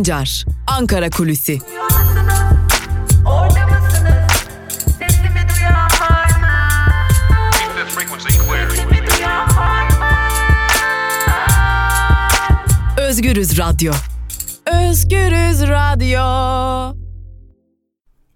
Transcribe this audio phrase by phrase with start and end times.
[0.00, 1.58] Sancar, Ankara Kulüsi.
[12.98, 13.92] Özgürüz Radyo.
[14.66, 16.96] Özgürüz Radyo.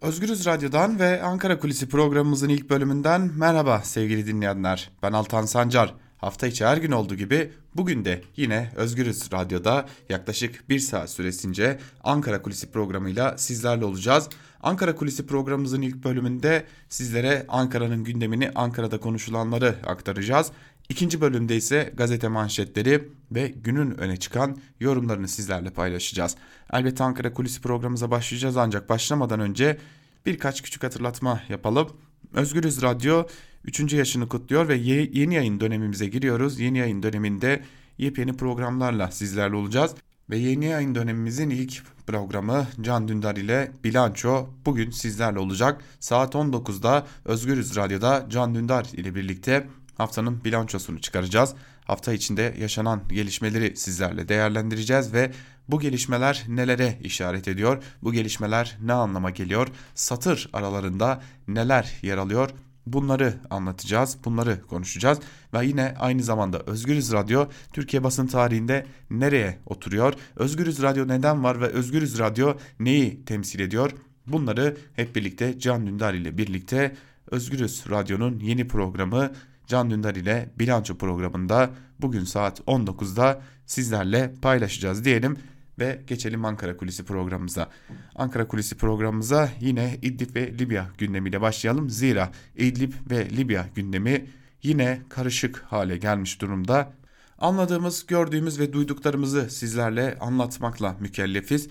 [0.01, 4.91] Özgürüz Radyo'dan ve Ankara Kulisi programımızın ilk bölümünden merhaba sevgili dinleyenler.
[5.03, 5.95] Ben Altan Sancar.
[6.25, 11.79] Hafta içi her gün olduğu gibi bugün de yine Özgürüz Radyo'da yaklaşık bir saat süresince
[12.05, 14.29] Ankara Kulisi programıyla sizlerle olacağız.
[14.63, 20.51] Ankara Kulisi programımızın ilk bölümünde sizlere Ankara'nın gündemini, Ankara'da konuşulanları aktaracağız.
[20.89, 26.37] İkinci bölümde ise gazete manşetleri ve günün öne çıkan yorumlarını sizlerle paylaşacağız.
[26.73, 29.79] Elbette Ankara Kulisi programımıza başlayacağız ancak başlamadan önce
[30.27, 31.89] birkaç küçük hatırlatma yapalım.
[32.35, 33.27] Özgürüz Radyo
[33.65, 33.93] 3.
[33.93, 36.61] yaşını kutluyor ve yeni yayın dönemimize giriyoruz.
[36.61, 37.63] Yeni yayın döneminde
[37.99, 39.95] yepyeni programlarla sizlerle olacağız.
[40.31, 45.81] Ve yeni yayın dönemimizin ilk programı Can Dündar ile Bilanço bugün sizlerle olacak.
[46.01, 51.55] Saat 19'da Özgürüz Radyo'da Can Dündar ile birlikte haftanın bilançosunu çıkaracağız.
[51.85, 55.33] Hafta içinde yaşanan gelişmeleri sizlerle değerlendireceğiz ve
[55.69, 57.83] bu gelişmeler nelere işaret ediyor?
[58.03, 59.69] Bu gelişmeler ne anlama geliyor?
[59.95, 62.51] Satır aralarında neler yer alıyor?
[62.87, 65.19] Bunları anlatacağız, bunları konuşacağız
[65.55, 70.15] ve yine aynı zamanda Özgürüz Radyo Türkiye basın tarihinde nereye oturuyor?
[70.37, 73.91] Özgürüz Radyo neden var ve Özgürüz Radyo neyi temsil ediyor?
[74.27, 76.97] Bunları hep birlikte Can Dündar ile birlikte
[77.31, 79.33] Özgürüz Radyo'nun yeni programı
[79.67, 85.39] Can Dündar ile Bilanço programında bugün saat 19'da sizlerle paylaşacağız diyelim
[85.79, 87.71] ve geçelim Ankara Kulisi programımıza.
[88.15, 91.91] Ankara Kulisi programımıza yine İdlib ve Libya gündemiyle başlayalım.
[91.91, 94.27] Zira İdlib ve Libya gündemi
[94.63, 96.93] yine karışık hale gelmiş durumda.
[97.39, 101.69] Anladığımız, gördüğümüz ve duyduklarımızı sizlerle anlatmakla mükellefiz.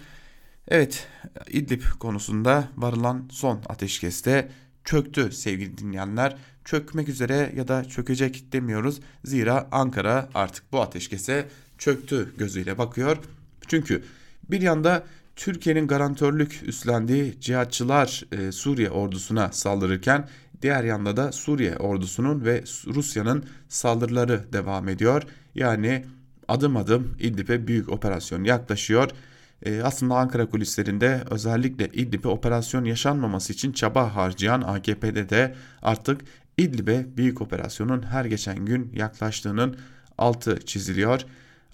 [0.67, 1.07] Evet,
[1.47, 4.49] İdlib konusunda varılan son ateşkeste
[4.83, 6.37] çöktü sevgili dinleyenler.
[6.65, 8.99] Çökmek üzere ya da çökecek demiyoruz.
[9.25, 11.47] Zira Ankara artık bu ateşkese
[11.77, 13.17] çöktü gözüyle bakıyor.
[13.67, 14.03] Çünkü
[14.49, 15.03] bir yanda
[15.35, 20.27] Türkiye'nin garantörlük üstlendiği cihatçılar e, Suriye ordusuna saldırırken
[20.61, 25.23] diğer yanda da Suriye ordusunun ve Rusya'nın saldırıları devam ediyor.
[25.55, 26.05] Yani
[26.47, 29.09] adım adım İdlib'e büyük operasyon yaklaşıyor.
[29.65, 36.21] E, aslında Ankara kulislerinde özellikle İdlib'e operasyon yaşanmaması için çaba harcayan AKP'de de artık
[36.57, 39.77] İdlib'e büyük operasyonun her geçen gün yaklaştığının
[40.17, 41.25] altı çiziliyor.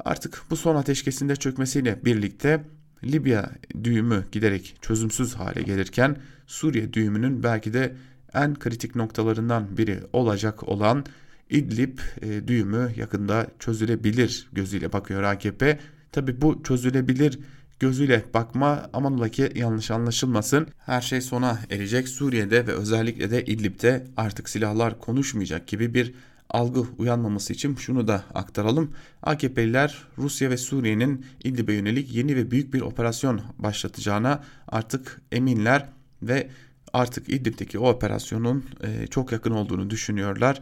[0.06, 2.64] Artık bu son ateşkesinde çökmesiyle birlikte
[3.04, 3.52] Libya
[3.84, 6.18] düğümü giderek çözümsüz hale gelirken
[6.48, 7.96] Suriye düğümünün belki de
[8.34, 11.06] en kritik noktalarından biri olacak olan
[11.50, 15.80] İdlib e, düğümü yakında çözülebilir gözüyle bakıyor AKP.
[16.12, 17.40] Tabi bu çözülebilir
[17.80, 20.68] gözüyle bakma aman ola ki yanlış anlaşılmasın.
[20.78, 26.14] Her şey sona erecek Suriye'de ve özellikle de İdlib'de artık silahlar konuşmayacak gibi bir
[26.50, 28.92] algı uyanmaması için şunu da aktaralım.
[29.24, 35.90] AKP'liler Rusya ve Suriye'nin İdlib'e yönelik yeni ve büyük bir operasyon başlatacağına artık eminler
[36.22, 36.50] ve
[36.94, 40.62] artık İdlib'deki o operasyonun e, çok yakın olduğunu düşünüyorlar.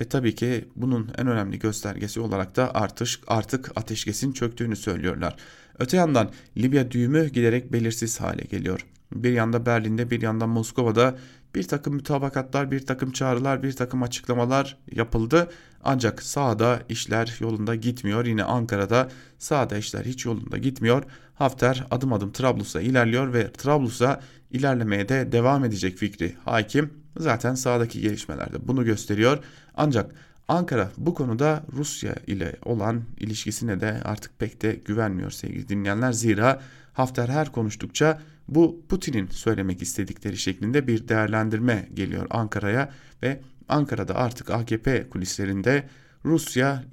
[0.00, 5.36] Ve tabii ki bunun en önemli göstergesi olarak da artık, artık ateşkesin çöktüğünü söylüyorlar.
[5.78, 8.86] Öte yandan Libya düğümü giderek belirsiz hale geliyor.
[9.12, 11.18] Bir yanda Berlin'de bir yanda Moskova'da
[11.54, 15.50] bir takım mütabakatlar, bir takım çağrılar, bir takım açıklamalar yapıldı.
[15.84, 18.26] Ancak sahada işler yolunda gitmiyor.
[18.26, 19.08] Yine Ankara'da
[19.38, 21.02] sahada işler hiç yolunda gitmiyor.
[21.34, 24.20] Hafter adım adım Trablus'a ilerliyor ve Trablus'a
[24.50, 26.90] ilerlemeye de devam edecek fikri hakim.
[27.16, 29.38] Zaten sahadaki gelişmelerde bunu gösteriyor.
[29.74, 30.10] Ancak
[30.48, 36.12] Ankara bu konuda Rusya ile olan ilişkisine de artık pek de güvenmiyor sevgili dinleyenler.
[36.12, 36.60] Zira
[36.92, 38.20] Hafter her konuştukça
[38.54, 42.92] bu Putin'in söylemek istedikleri şeklinde bir değerlendirme geliyor Ankara'ya
[43.22, 45.88] ve Ankara'da artık AKP kulislerinde
[46.24, 46.84] Rusya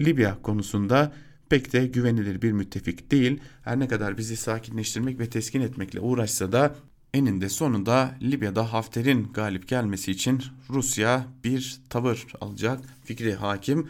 [0.00, 1.12] Libya konusunda
[1.48, 3.40] pek de güvenilir bir müttefik değil.
[3.62, 6.74] Her ne kadar bizi sakinleştirmek ve teskin etmekle uğraşsa da
[7.14, 13.88] eninde sonunda Libya'da Hafter'in galip gelmesi için Rusya bir tavır alacak fikri hakim.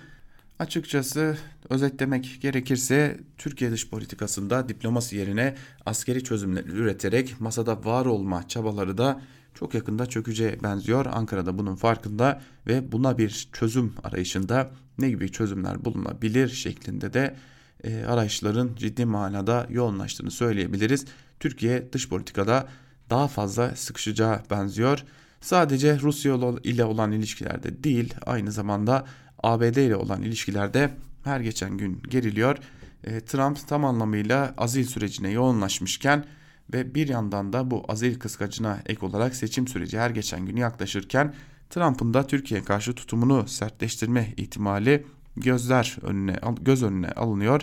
[0.58, 1.38] Açıkçası
[1.68, 5.54] özetlemek gerekirse Türkiye dış politikasında diplomasi yerine
[5.86, 9.20] askeri çözümler üreterek masada var olma çabaları da
[9.54, 11.06] çok yakında çökeceğe benziyor.
[11.06, 17.36] Ankara'da bunun farkında ve buna bir çözüm arayışında ne gibi çözümler bulunabilir şeklinde de
[17.84, 21.04] e, arayışların ciddi manada yoğunlaştığını söyleyebiliriz.
[21.40, 22.68] Türkiye dış politikada
[23.10, 25.04] daha fazla sıkışacağı benziyor.
[25.40, 29.06] Sadece Rusya ile olan ilişkilerde değil aynı zamanda
[29.42, 30.90] ABD ile olan ilişkilerde
[31.24, 32.58] her geçen gün geriliyor.
[33.04, 36.24] e, Trump tam anlamıyla azil sürecine yoğunlaşmışken
[36.72, 41.34] ve bir yandan da bu azil kıskacına ek olarak seçim süreci her geçen gün yaklaşırken
[41.70, 45.06] Trump'ın da Türkiye karşı tutumunu sertleştirme ihtimali
[45.36, 47.62] gözler önüne göz önüne alınıyor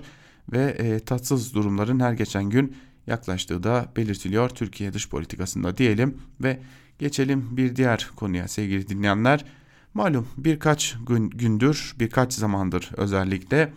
[0.52, 2.76] ve e, tatsız durumların her geçen gün
[3.08, 6.60] yaklaştığı da belirtiliyor Türkiye dış politikasında diyelim ve
[7.00, 9.46] geçelim bir diğer konuya sevgili dinleyenler.
[9.94, 13.74] Malum birkaç gün, gündür birkaç zamandır özellikle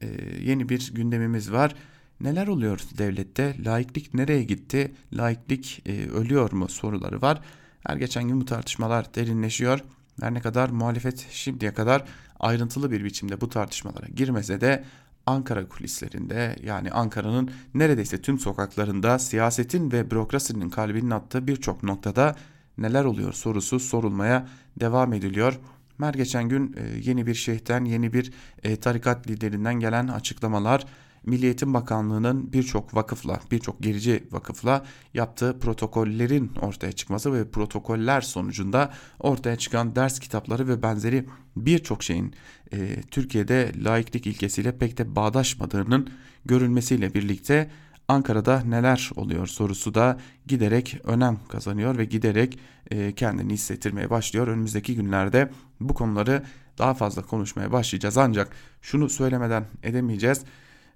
[0.00, 0.06] e,
[0.40, 1.74] yeni bir gündemimiz var.
[2.20, 3.56] Neler oluyor devlette?
[3.64, 4.92] Laiklik nereye gitti?
[5.12, 7.40] Laiklik e, ölüyor mu soruları var.
[7.86, 9.80] Her geçen gün bu tartışmalar derinleşiyor.
[10.20, 12.04] Her ne kadar muhalefet şimdiye kadar
[12.40, 14.84] ayrıntılı bir biçimde bu tartışmalara girmese de
[15.26, 22.36] Ankara kulislerinde yani Ankara'nın neredeyse tüm sokaklarında siyasetin ve bürokrasinin kalbinin attığı birçok noktada
[22.78, 24.48] neler oluyor sorusu sorulmaya
[24.80, 25.58] devam ediliyor.
[26.00, 28.32] Her geçen gün e, yeni bir şeyhten, yeni bir
[28.62, 30.86] e, tarikat liderinden gelen açıklamalar,
[31.26, 34.84] Milli Eğitim Bakanlığı'nın birçok vakıfla, birçok gerici vakıfla
[35.14, 41.26] yaptığı protokollerin ortaya çıkması ve protokoller sonucunda ortaya çıkan ders kitapları ve benzeri
[41.56, 42.34] birçok şeyin
[42.72, 46.10] e, Türkiye'de laiklik ilkesiyle pek de bağdaşmadığının
[46.44, 47.70] görülmesiyle birlikte
[48.08, 52.58] Ankara'da neler oluyor sorusu da giderek önem kazanıyor ve giderek
[52.90, 54.48] e, kendini hissettirmeye başlıyor.
[54.48, 55.50] Önümüzdeki günlerde
[55.80, 56.42] bu konuları
[56.78, 60.42] daha fazla konuşmaya başlayacağız ancak şunu söylemeden edemeyeceğiz.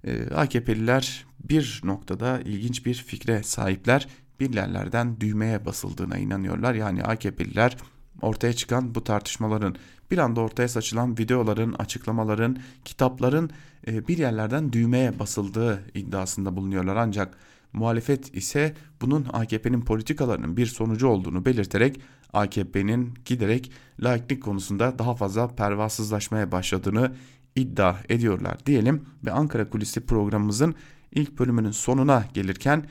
[0.05, 4.09] E, AKP'liler bir noktada ilginç bir fikre sahipler.
[4.41, 6.75] Bir yerlerden düğmeye basıldığına inanıyorlar.
[6.75, 7.77] Yani AKP'liler
[8.21, 9.77] ortaya çıkan bu tartışmaların
[10.11, 13.51] bir anda ortaya saçılan videoların, açıklamaların, kitapların
[13.87, 16.97] e, bir yerlerden düğmeye basıldığı iddiasında bulunuyorlar.
[16.97, 17.39] Ancak
[17.73, 22.01] muhalefet ise bunun AKP'nin politikalarının bir sonucu olduğunu belirterek
[22.33, 27.13] AKP'nin giderek laiklik konusunda daha fazla pervasızlaşmaya başladığını
[27.57, 30.75] iddia ediyorlar diyelim ve Ankara Kulisi programımızın
[31.13, 32.85] ilk bölümünün sonuna gelirken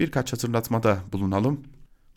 [0.00, 1.60] birkaç hatırlatmada bulunalım.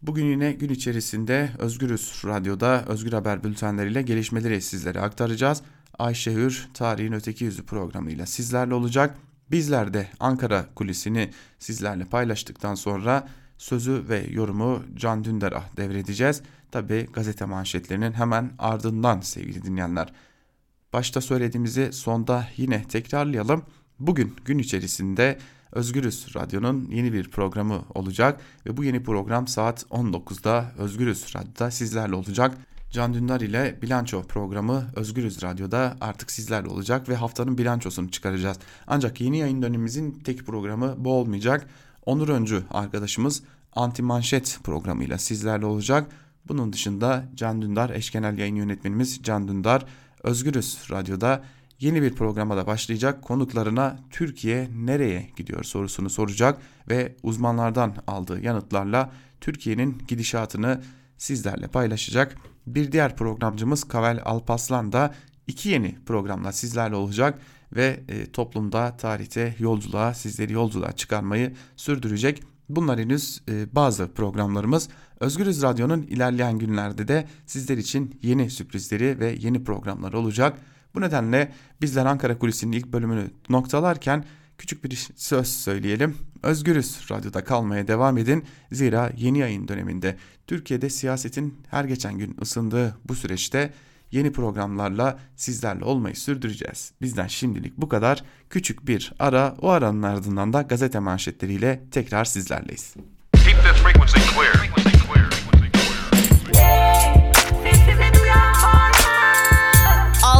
[0.08, 5.62] Bugün yine gün içerisinde Özgürüz Radyo'da Özgür Haber bültenleriyle gelişmeleri sizlere aktaracağız.
[6.00, 9.18] Ayşe Hür Tarihin Öteki Yüzü programıyla sizlerle olacak.
[9.52, 11.30] Bizler de Ankara kulisini
[11.60, 16.42] sizlerle paylaştıktan sonra sözü ve yorumu Can Dündar'a devredeceğiz.
[16.72, 20.14] Tabi gazete manşetlerinin hemen ardından sevgili dinleyenler.
[20.94, 23.64] Başta söylediğimizi sonda yine tekrarlayalım.
[24.00, 25.38] Bugün gün içerisinde
[25.72, 32.16] Özgürüz Radyo'nun yeni bir programı olacak ve bu yeni program saat 19'da Özgürüz Radyo'da sizlerle
[32.16, 32.58] olacak.
[32.92, 38.58] Can Dündar ile bilanço programı Özgürüz Radyo'da artık sizlerle olacak ve haftanın bilançosunu çıkaracağız.
[38.88, 41.68] Ancak yeni yayın dönemimizin tek programı bu olmayacak.
[42.06, 46.12] Onur Öncü arkadaşımız Anti Manşet programıyla sizlerle olacak.
[46.48, 49.86] Bunun dışında Can Dündar, eş yayın yönetmenimiz Can Dündar,
[50.24, 51.44] Özgürüz Radyo'da
[51.80, 53.24] yeni bir programa da başlayacak.
[53.24, 59.12] Konuklarına Türkiye nereye gidiyor sorusunu soracak ve uzmanlardan aldığı yanıtlarla
[59.42, 60.82] Türkiye'nin gidişatını
[61.18, 62.38] sizlerle paylaşacak.
[62.68, 65.14] Bir diğer programcımız Kavel Alpaslan da
[65.48, 67.40] iki yeni programla sizlerle olacak
[67.76, 72.44] ve e, toplumda, tarihte, yolculuğa, sizleri yolculuğa çıkarmayı sürdürecek.
[72.70, 74.90] Bunlar henüz e, bazı programlarımız.
[75.20, 80.58] Özgürüz Radyo'nun ilerleyen günlerde de sizler için yeni sürprizleri ve yeni programlar olacak.
[80.96, 84.26] Bu nedenle bizler Ankara Kulisi'nin ilk bölümünü noktalarken
[84.58, 86.18] küçük bir söz söyleyelim.
[86.44, 88.46] Özgürüz radyoda kalmaya devam edin.
[88.72, 90.18] Zira yeni yayın döneminde
[90.48, 93.74] Türkiye'de siyasetin her geçen gün ısındığı bu süreçte
[94.12, 96.92] yeni programlarla sizlerle olmayı sürdüreceğiz.
[97.02, 98.24] Bizden şimdilik bu kadar.
[98.50, 102.94] Küçük bir ara o aranın ardından da gazete manşetleriyle tekrar sizlerleyiz.
[103.34, 104.56] Keep this frequency clear.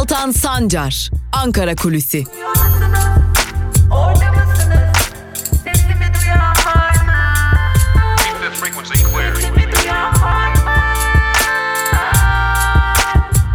[0.06, 2.24] Altan Sancar, Ankara Kulüsi.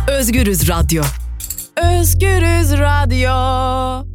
[0.07, 1.03] Özgürüz Radyo.
[1.77, 4.05] Özgürüz Radyo.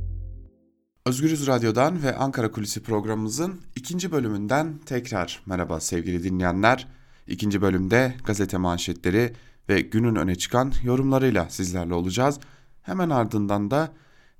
[1.07, 6.87] Özgürüz Radyo'dan ve Ankara Kulisi programımızın ikinci bölümünden tekrar merhaba sevgili dinleyenler.
[7.27, 9.33] İkinci bölümde gazete manşetleri
[9.69, 12.41] ve günün öne çıkan yorumlarıyla sizlerle olacağız.
[12.83, 13.93] Hemen ardından da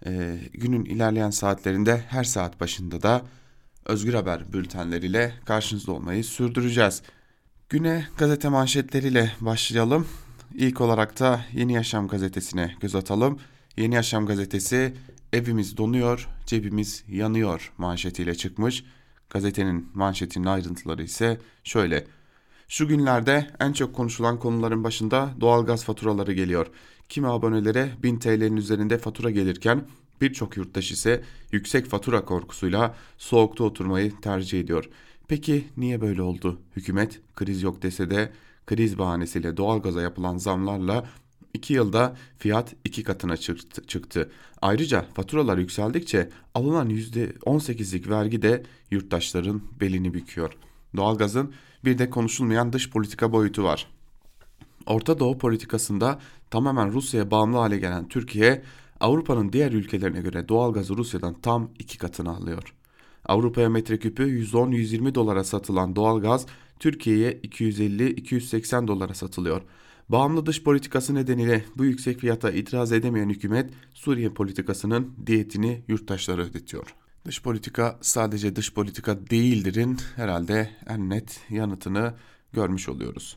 [0.07, 3.23] e, günün ilerleyen saatlerinde her saat başında da
[3.85, 7.03] Özgür Haber bültenleriyle karşınızda olmayı sürdüreceğiz.
[7.69, 10.07] Güne gazete manşetleriyle başlayalım.
[10.55, 13.39] İlk olarak da Yeni Yaşam gazetesine göz atalım.
[13.77, 14.95] Yeni Yaşam gazetesi
[15.33, 18.85] evimiz donuyor, cebimiz yanıyor manşetiyle çıkmış.
[19.31, 22.05] Gazetenin manşetinin ayrıntıları ise şöyle.
[22.69, 26.67] Şu günlerde en çok konuşulan konuların başında doğalgaz faturaları geliyor.
[27.09, 29.87] Kimi abonelere 1000 TL'nin üzerinde fatura gelirken
[30.21, 34.89] Birçok yurttaş ise yüksek fatura korkusuyla soğukta oturmayı tercih ediyor.
[35.29, 36.61] Peki niye böyle oldu?
[36.77, 38.33] Hükümet kriz yok dese de
[38.67, 41.07] kriz bahanesiyle doğalgaza yapılan zamlarla
[41.55, 43.37] 2 yılda fiyat 2 katına
[43.87, 44.31] çıktı.
[44.63, 50.53] Ayrıca faturalar yükseldikçe alınan %18'lik vergi de yurttaşların belini büküyor.
[50.97, 51.55] Doğalgazın
[51.87, 53.87] bir de konuşulmayan dış politika boyutu var.
[54.87, 58.63] Orta Doğu politikasında tamamen Rusya'ya bağımlı hale gelen Türkiye,
[59.01, 62.75] Avrupa'nın diğer ülkelerine göre doğalgazı Rusya'dan tam iki katını alıyor.
[63.25, 66.47] Avrupa'ya metreküpü 110-120 dolara satılan doğalgaz
[66.79, 69.63] Türkiye'ye 250-280 dolara satılıyor.
[70.09, 76.95] Bağımlı dış politikası nedeniyle bu yüksek fiyata itiraz edemeyen hükümet Suriye politikasının diyetini yurttaşlara ödetiyor.
[77.27, 82.15] Dış politika sadece dış politika değildirin herhalde en net yanıtını
[82.53, 83.37] görmüş oluyoruz.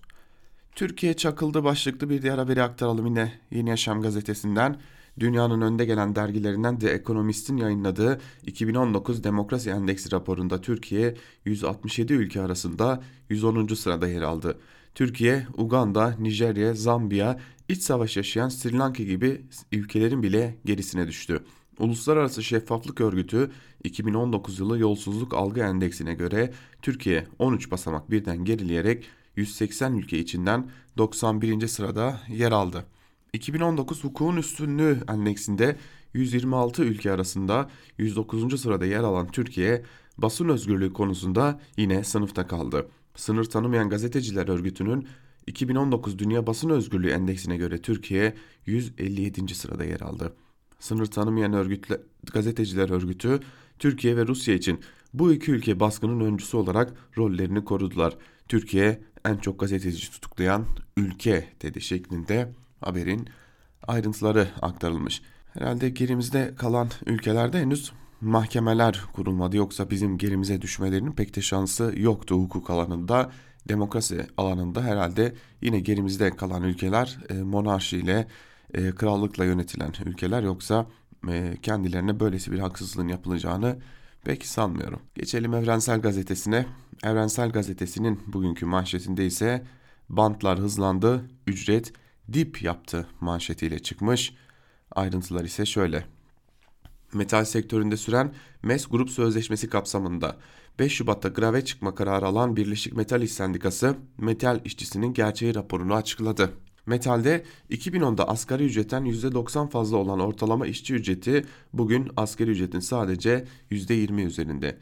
[0.75, 4.79] Türkiye çakıldı başlıklı bir diğer haberi aktaralım yine Yeni Yaşam gazetesinden.
[5.19, 11.15] Dünyanın önde gelen dergilerinden The Economist'in yayınladığı 2019 Demokrasi Endeksi raporunda Türkiye
[11.45, 13.67] 167 ülke arasında 110.
[13.67, 14.59] sırada yer aldı.
[14.95, 19.41] Türkiye, Uganda, Nijerya, Zambiya, iç savaş yaşayan Sri Lanka gibi
[19.71, 21.43] ülkelerin bile gerisine düştü.
[21.79, 23.51] Uluslararası Şeffaflık Örgütü
[23.83, 29.05] 2019 yılı yolsuzluk algı endeksine göre Türkiye 13 basamak birden gerileyerek
[29.35, 31.67] 180 ülke içinden 91.
[31.67, 32.85] sırada yer aldı.
[33.33, 35.75] 2019 hukukun üstünlüğü endeksinde
[36.13, 38.61] 126 ülke arasında 109.
[38.61, 39.83] sırada yer alan Türkiye
[40.17, 42.87] basın özgürlüğü konusunda yine sınıfta kaldı.
[43.15, 45.07] Sınır tanımayan gazeteciler örgütünün
[45.47, 49.55] 2019 Dünya Basın Özgürlüğü Endeksine göre Türkiye 157.
[49.55, 50.33] sırada yer aldı.
[50.79, 52.01] Sınır tanımayan örgütle,
[52.33, 53.39] gazeteciler örgütü
[53.79, 54.79] Türkiye ve Rusya için
[55.13, 58.17] bu iki ülke baskının öncüsü olarak rollerini korudular.
[58.47, 60.65] Türkiye en çok gazeteci tutuklayan
[60.97, 63.29] ülke dedi şeklinde haberin
[63.87, 65.21] ayrıntıları aktarılmış.
[65.53, 72.35] Herhalde gerimizde kalan ülkelerde henüz mahkemeler kurulmadı yoksa bizim gerimize düşmelerinin pek de şansı yoktu
[72.35, 73.31] hukuk alanında.
[73.69, 78.27] Demokrasi alanında herhalde yine gerimizde kalan ülkeler e, monarşiyle,
[78.73, 80.87] e, krallıkla yönetilen ülkeler yoksa
[81.29, 83.77] e, kendilerine böylesi bir haksızlığın yapılacağını
[84.23, 84.99] pek sanmıyorum.
[85.15, 86.65] Geçelim Evrensel Gazetesi'ne.
[87.03, 89.65] Evrensel Gazetesi'nin bugünkü manşetinde ise
[90.09, 91.93] bantlar hızlandı, ücret
[92.33, 94.33] dip yaptı manşetiyle çıkmış.
[94.91, 96.05] Ayrıntılar ise şöyle.
[97.13, 98.33] Metal sektöründe süren
[98.63, 100.37] MES Grup Sözleşmesi kapsamında
[100.79, 106.53] 5 Şubat'ta grave çıkma kararı alan Birleşik Metal İş Sendikası metal işçisinin gerçeği raporunu açıkladı.
[106.89, 114.25] Metalde 2010'da asgari ücretten %90 fazla olan ortalama işçi ücreti bugün asgari ücretin sadece %20
[114.25, 114.77] üzerinde.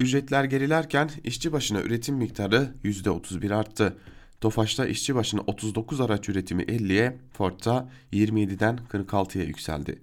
[0.00, 3.96] Ücretler gerilerken işçi başına üretim miktarı %31 arttı.
[4.40, 9.98] Tofaş'ta işçi başına 39 araç üretimi 50'ye, Ford'ta 27'den 46'ya yükseldi.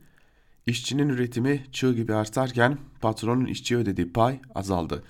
[0.66, 5.04] İşçinin üretimi çığ gibi artarken patronun işçiye ödediği pay azaldı.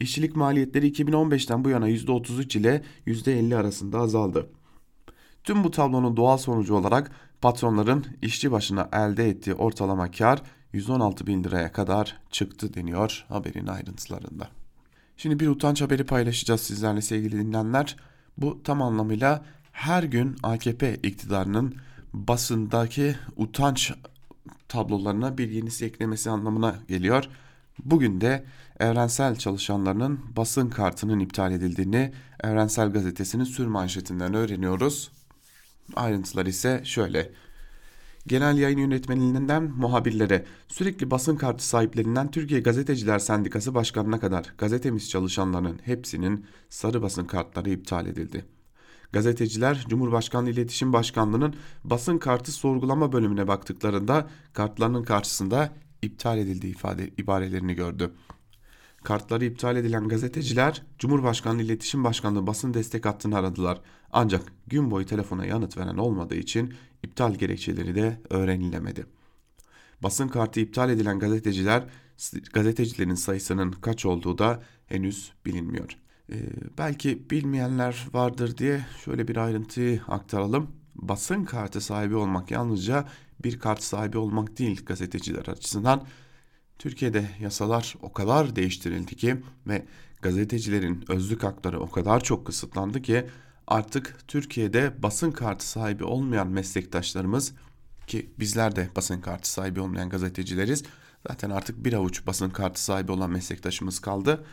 [0.00, 4.46] İşçilik maliyetleri 2015'ten bu yana %33 ile %50 arasında azaldı.
[5.48, 11.44] Tüm bu tablonun doğal sonucu olarak patronların işçi başına elde ettiği ortalama kar 116 bin
[11.44, 14.48] liraya kadar çıktı deniyor haberin ayrıntılarında.
[15.16, 17.96] Şimdi bir utanç haberi paylaşacağız sizlerle sevgili dinleyenler.
[18.38, 21.74] Bu tam anlamıyla her gün AKP iktidarının
[22.12, 23.92] basındaki utanç
[24.68, 27.24] tablolarına bir yenisi eklemesi anlamına geliyor.
[27.84, 28.44] Bugün de
[28.80, 32.12] evrensel çalışanlarının basın kartının iptal edildiğini
[32.44, 35.17] Evrensel Gazetesi'nin sür manşetinden öğreniyoruz.
[35.96, 37.32] Ayrıntılar ise şöyle.
[38.26, 45.78] Genel yayın yönetmeninden muhabirlere, sürekli basın kartı sahiplerinden Türkiye Gazeteciler Sendikası Başkanı'na kadar gazetemiz çalışanlarının
[45.84, 48.44] hepsinin sarı basın kartları iptal edildi.
[49.12, 51.54] Gazeteciler Cumhurbaşkanlığı İletişim Başkanlığı'nın
[51.84, 58.12] basın kartı sorgulama bölümüne baktıklarında kartlarının karşısında iptal edildiği ifade ibarelerini gördü.
[59.08, 63.80] Kartları iptal edilen gazeteciler Cumhurbaşkanlığı İletişim Başkanlığı basın destek hattını aradılar.
[64.12, 69.06] Ancak gün boyu telefona yanıt veren olmadığı için iptal gerekçeleri de öğrenilemedi.
[70.02, 71.84] Basın kartı iptal edilen gazeteciler
[72.52, 75.98] gazetecilerin sayısının kaç olduğu da henüz bilinmiyor.
[76.32, 76.36] Ee,
[76.78, 80.70] belki bilmeyenler vardır diye şöyle bir ayrıntıyı aktaralım.
[80.94, 83.08] Basın kartı sahibi olmak yalnızca
[83.44, 86.06] bir kart sahibi olmak değil gazeteciler açısından.
[86.78, 89.86] Türkiye'de yasalar o kadar değiştirildi ki ve
[90.22, 93.26] gazetecilerin özlük hakları o kadar çok kısıtlandı ki
[93.66, 97.52] artık Türkiye'de basın kartı sahibi olmayan meslektaşlarımız
[98.06, 100.84] ki bizler de basın kartı sahibi olmayan gazetecileriz.
[101.28, 104.44] Zaten artık bir avuç basın kartı sahibi olan meslektaşımız kaldı.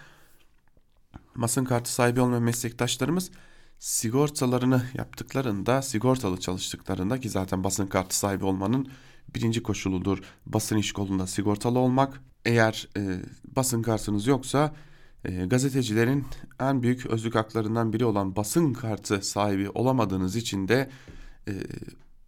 [1.36, 3.32] Basın kartı sahibi olmayan meslektaşlarımız
[3.79, 8.88] sigortalarını yaptıklarında, sigortalı çalıştıklarında ki zaten basın kartı sahibi olmanın
[9.36, 12.22] birinci koşuludur basın iş kolunda sigortalı olmak.
[12.46, 13.20] Eğer e,
[13.55, 14.75] basın kartınız yoksa
[15.25, 16.25] e, gazetecilerin
[16.60, 20.89] en büyük özlük haklarından biri olan basın kartı sahibi olamadığınız için de
[21.48, 21.53] e,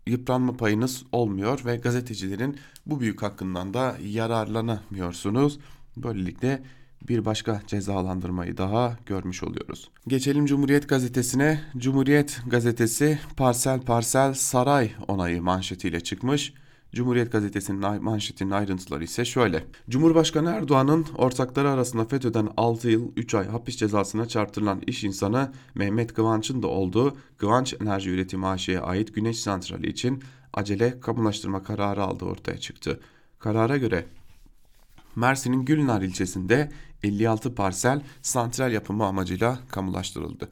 [0.07, 5.59] yıpranma payınız olmuyor ve gazetecilerin bu büyük hakkından da yararlanamıyorsunuz.
[5.97, 6.63] Böylelikle
[7.07, 9.89] bir başka cezalandırmayı daha görmüş oluyoruz.
[10.07, 11.61] Geçelim Cumhuriyet Gazetesi'ne.
[11.77, 16.53] Cumhuriyet Gazetesi parsel parsel saray onayı manşetiyle çıkmış.
[16.95, 19.65] Cumhuriyet Gazetesi'nin manşetinin ayrıntıları ise şöyle.
[19.89, 26.13] Cumhurbaşkanı Erdoğan'ın ortakları arasında FETÖ'den 6 yıl 3 ay hapis cezasına çarptırılan iş insanı Mehmet
[26.13, 32.25] Kıvanç'ın da olduğu Kıvanç Enerji Üretim AŞ'ye ait güneş santrali için acele kamulaştırma kararı aldığı
[32.25, 32.99] ortaya çıktı.
[33.39, 34.05] Karara göre
[35.15, 36.71] Mersin'in Gülnar ilçesinde
[37.03, 40.49] 56 parsel santral yapımı amacıyla kamulaştırıldı.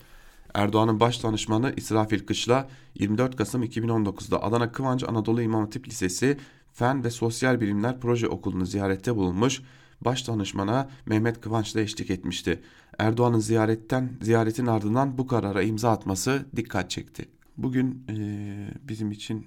[0.56, 2.70] Erdoğan'ın baş danışmanı İsrafil Kışla
[3.00, 6.38] 24 Kasım 2019'da Adana Kıvanç Anadolu İmam Hatip Lisesi
[6.74, 9.62] Fen ve Sosyal Bilimler Proje Okulu'nu ziyarette bulunmuş,
[10.02, 12.62] baş danışmana Mehmet Kıvanç da eşlik etmişti.
[13.00, 17.30] Erdoğan'ın ziyaretten ziyaretin ardından bu karara imza atması dikkat çekti.
[17.58, 18.16] Bugün e,
[18.88, 19.46] bizim için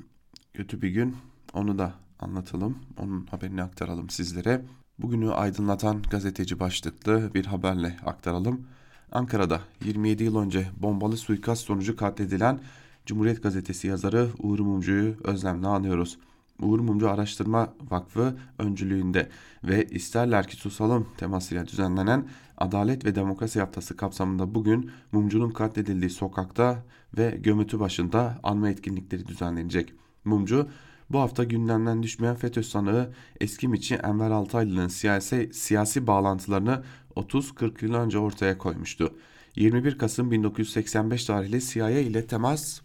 [0.54, 1.16] kötü bir gün.
[1.52, 2.78] Onu da anlatalım.
[2.98, 4.64] Onun haberini aktaralım sizlere.
[4.98, 8.66] Bugünü aydınlatan gazeteci başlıklı bir haberle aktaralım.
[9.12, 12.60] Ankara'da 27 yıl önce bombalı suikast sonucu katledilen
[13.06, 16.18] Cumhuriyet Gazetesi yazarı Uğur Mumcu'yu özlemle anıyoruz.
[16.62, 19.28] Uğur Mumcu Araştırma Vakfı öncülüğünde
[19.64, 26.84] ve isterler ki susalım temasıyla düzenlenen Adalet ve Demokrasi Haftası kapsamında bugün Mumcu'nun katledildiği sokakta
[27.18, 29.92] ve gömütü başında anma etkinlikleri düzenlenecek.
[30.24, 30.68] Mumcu
[31.10, 33.10] bu hafta gündemden düşmeyen FETÖ sanığı
[33.40, 36.82] eski miçi Enver Altaylı'nın siyasi, siyasi bağlantılarını
[37.16, 39.14] 30-40 yıl önce ortaya koymuştu.
[39.56, 42.80] 21 Kasım 1985 tarihli CIA ile temas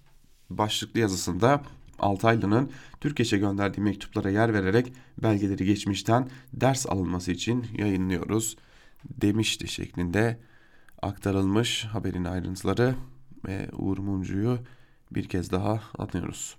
[0.49, 1.61] başlıklı yazısında
[1.99, 8.57] Altaylı'nın Türkeş'e gönderdiği mektuplara yer vererek belgeleri geçmişten ders alınması için yayınlıyoruz
[9.21, 10.39] demişti şeklinde
[11.01, 12.95] aktarılmış haberin ayrıntıları
[13.47, 14.59] ve Uğur Mumcu'yu
[15.11, 16.57] bir kez daha anıyoruz.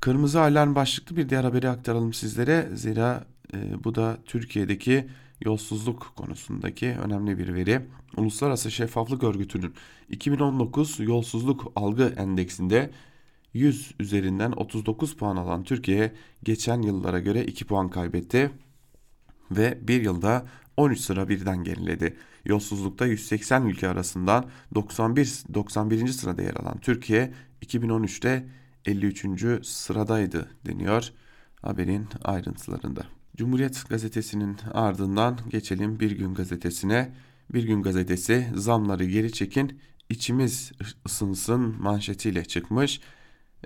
[0.00, 2.68] Kırmızı alarm başlıklı bir diğer haberi aktaralım sizlere.
[2.74, 5.08] Zira e, bu da Türkiye'deki
[5.40, 7.80] yolsuzluk konusundaki önemli bir veri.
[8.16, 9.74] Uluslararası Şeffaflık Örgütü'nün
[10.08, 12.90] 2019 yolsuzluk algı endeksinde
[13.54, 18.50] 100 üzerinden 39 puan alan Türkiye geçen yıllara göre 2 puan kaybetti
[19.50, 22.16] ve bir yılda 13 sıra birden geriledi.
[22.44, 26.06] Yolsuzlukta 180 ülke arasından 91 91.
[26.06, 27.32] sırada yer alan Türkiye
[27.62, 29.66] 2013'te 53.
[29.66, 31.12] sıradaydı deniyor
[31.62, 33.02] haberin ayrıntılarında.
[33.36, 37.12] Cumhuriyet gazetesinin ardından geçelim Bir Gün gazetesine.
[37.52, 40.72] Bir Gün gazetesi zamları geri çekin içimiz
[41.06, 43.00] ısınsın manşetiyle çıkmış.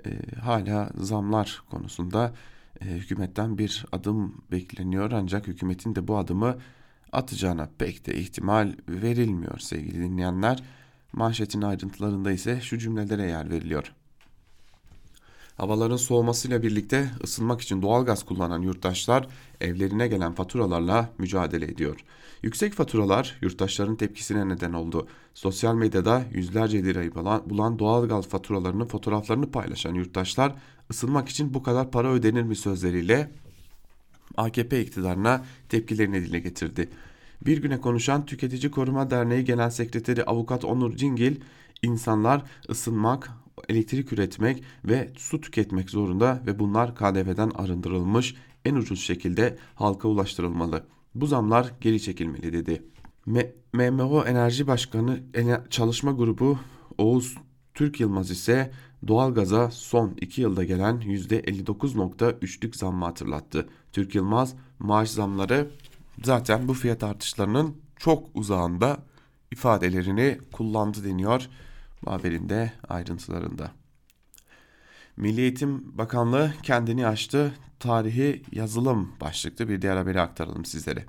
[0.05, 2.33] E, hala zamlar konusunda
[2.81, 6.57] e, hükümetten bir adım bekleniyor ancak hükümetin de bu adımı
[7.11, 10.63] atacağına pek de ihtimal verilmiyor sevgili dinleyenler.
[11.13, 13.93] Manşetin ayrıntılarında ise şu cümlelere yer veriliyor.
[15.57, 19.27] Havaların soğumasıyla birlikte ısınmak için doğalgaz kullanan yurttaşlar
[19.61, 21.99] evlerine gelen faturalarla mücadele ediyor.
[22.43, 25.07] Yüksek faturalar yurttaşların tepkisine neden oldu.
[25.33, 27.15] Sosyal medyada yüzlerce lirayı
[27.45, 30.55] bulan doğalgaz faturalarının fotoğraflarını paylaşan yurttaşlar
[30.91, 33.31] ısınmak için bu kadar para ödenir mi sözleriyle
[34.37, 36.89] AKP iktidarına tepkilerini dile getirdi.
[37.45, 41.35] Bir güne konuşan Tüketici Koruma Derneği Genel Sekreteri Avukat Onur Cingil,
[41.81, 43.29] insanlar ısınmak,
[43.69, 50.83] elektrik üretmek ve su tüketmek zorunda ve bunlar KDV'den arındırılmış en ucuz şekilde halka ulaştırılmalı.
[51.15, 52.83] Bu zamlar geri çekilmeli dedi.
[53.73, 55.19] MMO Enerji Başkanı
[55.69, 56.59] Çalışma Grubu
[56.97, 57.35] Oğuz
[57.73, 58.71] Türk Yılmaz ise
[59.07, 63.69] doğalgaza son 2 yılda gelen %59.3'lük zammı hatırlattı.
[63.91, 65.67] Türk Yılmaz maaş zamları
[66.23, 68.97] zaten bu fiyat artışlarının çok uzağında
[69.51, 71.49] ifadelerini kullandı deniyor
[72.05, 73.71] bu haberin de ayrıntılarında.
[75.17, 77.53] Milli Eğitim Bakanlığı kendini açtı.
[77.79, 81.05] Tarihi yazılım başlıklı bir diğer haberi aktaralım sizlere.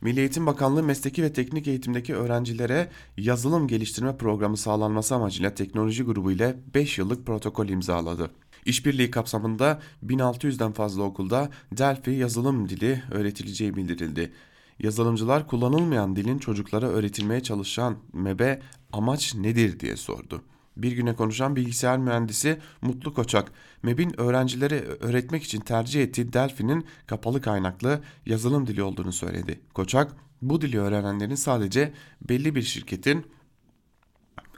[0.00, 6.32] Milli Eğitim Bakanlığı mesleki ve teknik eğitimdeki öğrencilere yazılım geliştirme programı sağlanması amacıyla teknoloji grubu
[6.32, 8.30] ile 5 yıllık protokol imzaladı.
[8.64, 14.32] İşbirliği kapsamında 1600'den fazla okulda Delphi yazılım dili öğretileceği bildirildi.
[14.80, 18.62] Yazılımcılar kullanılmayan dilin çocuklara öğretilmeye çalışan MEB'e
[18.92, 20.42] amaç nedir diye sordu.
[20.76, 27.40] Bir güne konuşan bilgisayar mühendisi Mutlu Koçak, MEB'in öğrencilere öğretmek için tercih ettiği Delphi'nin kapalı
[27.40, 29.60] kaynaklı yazılım dili olduğunu söyledi.
[29.74, 31.92] Koçak, bu dili öğrenenlerin sadece
[32.28, 33.26] belli bir şirketin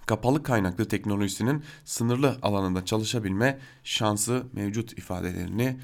[0.06, 5.76] kapalı kaynaklı teknolojisinin sınırlı alanında çalışabilme şansı mevcut ifadelerini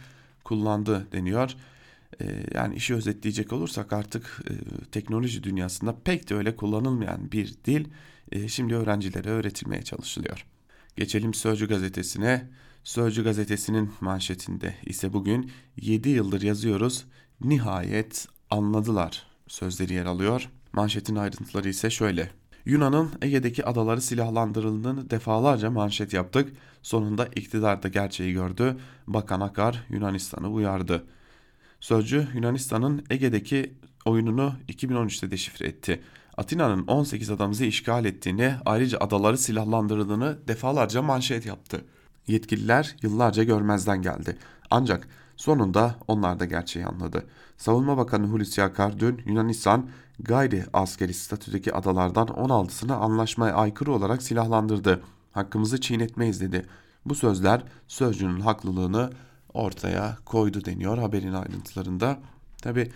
[0.45, 1.57] kullandı deniyor.
[2.21, 4.53] Ee, yani işi özetleyecek olursak artık e,
[4.91, 7.85] teknoloji dünyasında pek de öyle kullanılmayan bir dil
[8.33, 10.47] e, şimdi öğrencilere öğretilmeye çalışılıyor.
[10.97, 12.49] Geçelim Sözcü gazetesine.
[12.85, 17.05] Sözcü gazetesinin manşetinde ise bugün 7 yıldır yazıyoruz.
[17.41, 20.51] Nihayet anladılar sözleri yer alıyor.
[20.73, 22.31] Manşetin ayrıntıları ise şöyle.
[22.65, 26.53] Yunan'ın Ege'deki adaları silahlandırıldığını defalarca manşet yaptık.
[26.83, 28.77] Sonunda iktidar da gerçeği gördü.
[29.07, 31.05] Bakan Akar Yunanistan'ı uyardı.
[31.87, 36.03] Sözcü Yunanistan'ın Ege'deki oyununu 2013'te deşifre etti.
[36.37, 41.85] Atina'nın 18 adamızı işgal ettiğini, ayrıca adaları silahlandırdığını defalarca manşet yaptı.
[42.27, 44.39] Yetkililer yıllarca görmezden geldi.
[44.71, 47.27] Ancak sonunda onlar da gerçeği anladı.
[47.57, 55.03] Savunma Bakanı Hulusi Akar dün Yunanistan gayri askeri statüdeki adalardan 16'sını anlaşmaya aykırı olarak silahlandırdı.
[55.33, 56.67] Hakkımızı çiğnetmeyiz dedi.
[57.05, 59.11] Bu sözler sözcünün haklılığını
[59.57, 62.19] ortaya koydu deniyor haberin ayrıntılarında.
[62.63, 62.91] Tabi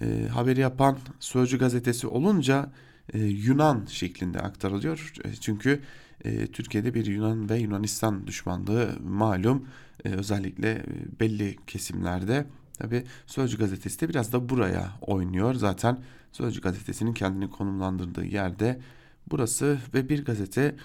[0.00, 2.72] e, haberi yapan Sözcü gazetesi olunca
[3.12, 5.12] e, Yunan şeklinde aktarılıyor.
[5.24, 5.80] E, çünkü
[6.24, 9.68] e, Türkiye'de bir Yunan ve Yunanistan düşmanlığı malum
[10.04, 10.84] e, özellikle e,
[11.20, 12.46] belli kesimlerde.
[12.78, 15.54] Tabi Sözcü gazetesi de biraz da buraya oynuyor.
[15.54, 15.98] Zaten
[16.32, 18.80] Sözcü gazetesinin kendini konumlandırdığı yerde
[19.30, 20.76] burası ve bir gazete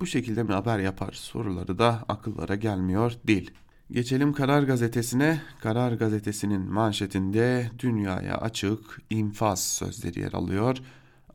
[0.00, 3.50] bu şekilde mi haber yapar soruları da akıllara gelmiyor değil.
[3.90, 5.40] Geçelim Karar Gazetesi'ne.
[5.60, 8.78] Karar Gazetesi'nin manşetinde dünyaya açık
[9.10, 10.78] infaz sözleri yer alıyor.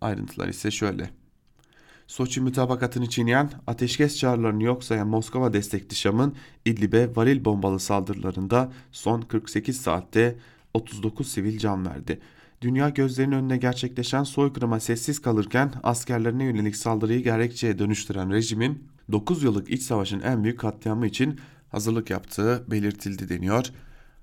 [0.01, 1.09] Ayrıntılar ise şöyle.
[2.07, 6.35] Soçi mütabakatını çiğneyen, ateşkes çağrılarını yok sayan Moskova destekli Şam'ın
[6.65, 10.35] İdlib'e varil bombalı saldırılarında son 48 saatte
[10.73, 12.19] 39 sivil can verdi.
[12.61, 19.69] Dünya gözlerinin önüne gerçekleşen soykırıma sessiz kalırken askerlerine yönelik saldırıyı gerekçeye dönüştüren rejimin 9 yıllık
[19.69, 21.39] iç savaşın en büyük katliamı için
[21.71, 23.71] hazırlık yaptığı belirtildi deniyor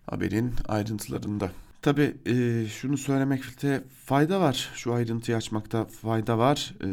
[0.06, 1.50] haberin ayrıntılarında.
[1.82, 4.70] Tabi e, şunu söylemekte fayda var.
[4.74, 6.74] Şu ayrıntıyı açmakta fayda var.
[6.84, 6.88] E,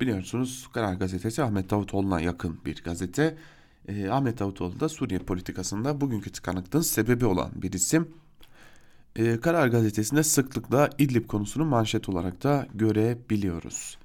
[0.00, 3.36] biliyorsunuz Karar Gazetesi Ahmet Davutoğlu'na yakın bir gazete.
[3.88, 8.08] E, Ahmet Davutoğlu da Suriye politikasında bugünkü tıkanıklığın sebebi olan bir isim.
[9.16, 13.98] E, Karar Gazetesi'nde sıklıkla İdlib konusunu manşet olarak da görebiliyoruz.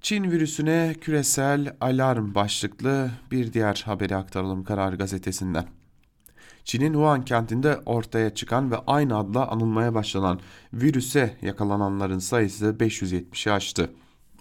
[0.00, 5.66] Çin virüsüne küresel alarm başlıklı bir diğer haberi aktaralım Karar Gazetesi'nden.
[6.64, 10.40] Çin'in Wuhan kentinde ortaya çıkan ve aynı adla anılmaya başlanan
[10.72, 13.90] virüse yakalananların sayısı 570'i aştı.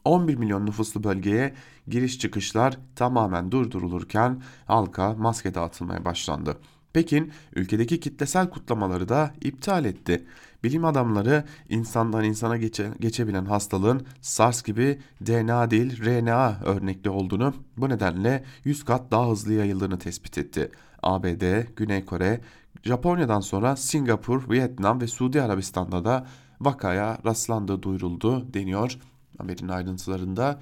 [0.06, 1.54] 11 milyon nüfuslu bölgeye
[1.88, 6.58] giriş çıkışlar tamamen durdurulurken halka maske dağıtılmaya başlandı.
[6.94, 10.26] Pekin ülkedeki kitlesel kutlamaları da iptal etti.
[10.65, 17.89] Bilim adamları insandan insana geçe, geçebilen hastalığın SARS gibi DNA değil RNA örnekli olduğunu bu
[17.89, 20.71] nedenle 100 kat daha hızlı yayıldığını tespit etti.
[21.04, 22.41] ABD, Güney Kore,
[22.84, 26.28] Japonya'dan sonra Singapur, Vietnam ve Suudi Arabistan'da da
[26.62, 28.97] vakaya rastlandığı duyuruldu deniyor
[29.38, 30.60] haberin ayrıntılarında.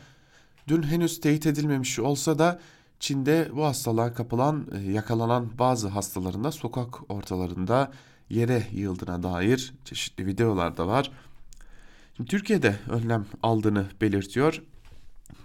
[0.67, 2.59] Dün henüz teyit edilmemiş olsa da
[2.99, 7.91] Çin'de bu hastalığa kapılan, e, yakalanan bazı hastaların da sokak ortalarında
[8.33, 11.11] yere yığıldığına dair çeşitli videolar da var.
[12.17, 14.61] Şimdi Türkiye'de önlem aldığını belirtiyor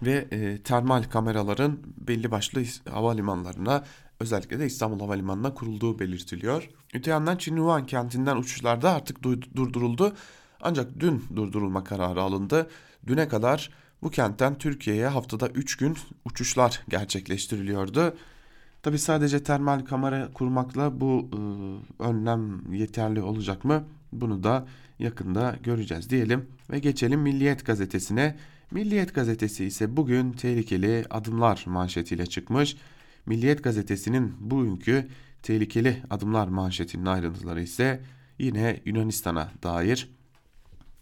[0.02, 3.84] ve e, termal kameraların belli başlı havalimanlarına
[4.20, 6.68] özellikle de İstanbul Havalimanı'na kurulduğu belirtiliyor.
[6.94, 9.22] Öte yandan Çin Wuhan kentinden uçuşlarda artık
[9.56, 10.12] durduruldu.
[10.60, 12.70] Ancak dün durdurulma kararı alındı.
[13.06, 13.70] Düne kadar
[14.02, 18.14] bu kentten Türkiye'ye haftada 3 gün uçuşlar gerçekleştiriliyordu.
[18.82, 21.38] Tabi sadece termal kamera kurmakla bu e,
[22.02, 23.84] önlem yeterli olacak mı?
[24.12, 24.66] Bunu da
[24.98, 28.36] yakında göreceğiz diyelim ve geçelim Milliyet gazetesine.
[28.70, 32.76] Milliyet gazetesi ise bugün tehlikeli adımlar manşetiyle çıkmış.
[33.26, 35.08] Milliyet gazetesinin bugünkü
[35.42, 38.00] tehlikeli adımlar manşetinin ayrıntıları ise
[38.38, 40.08] yine Yunanistan'a dair.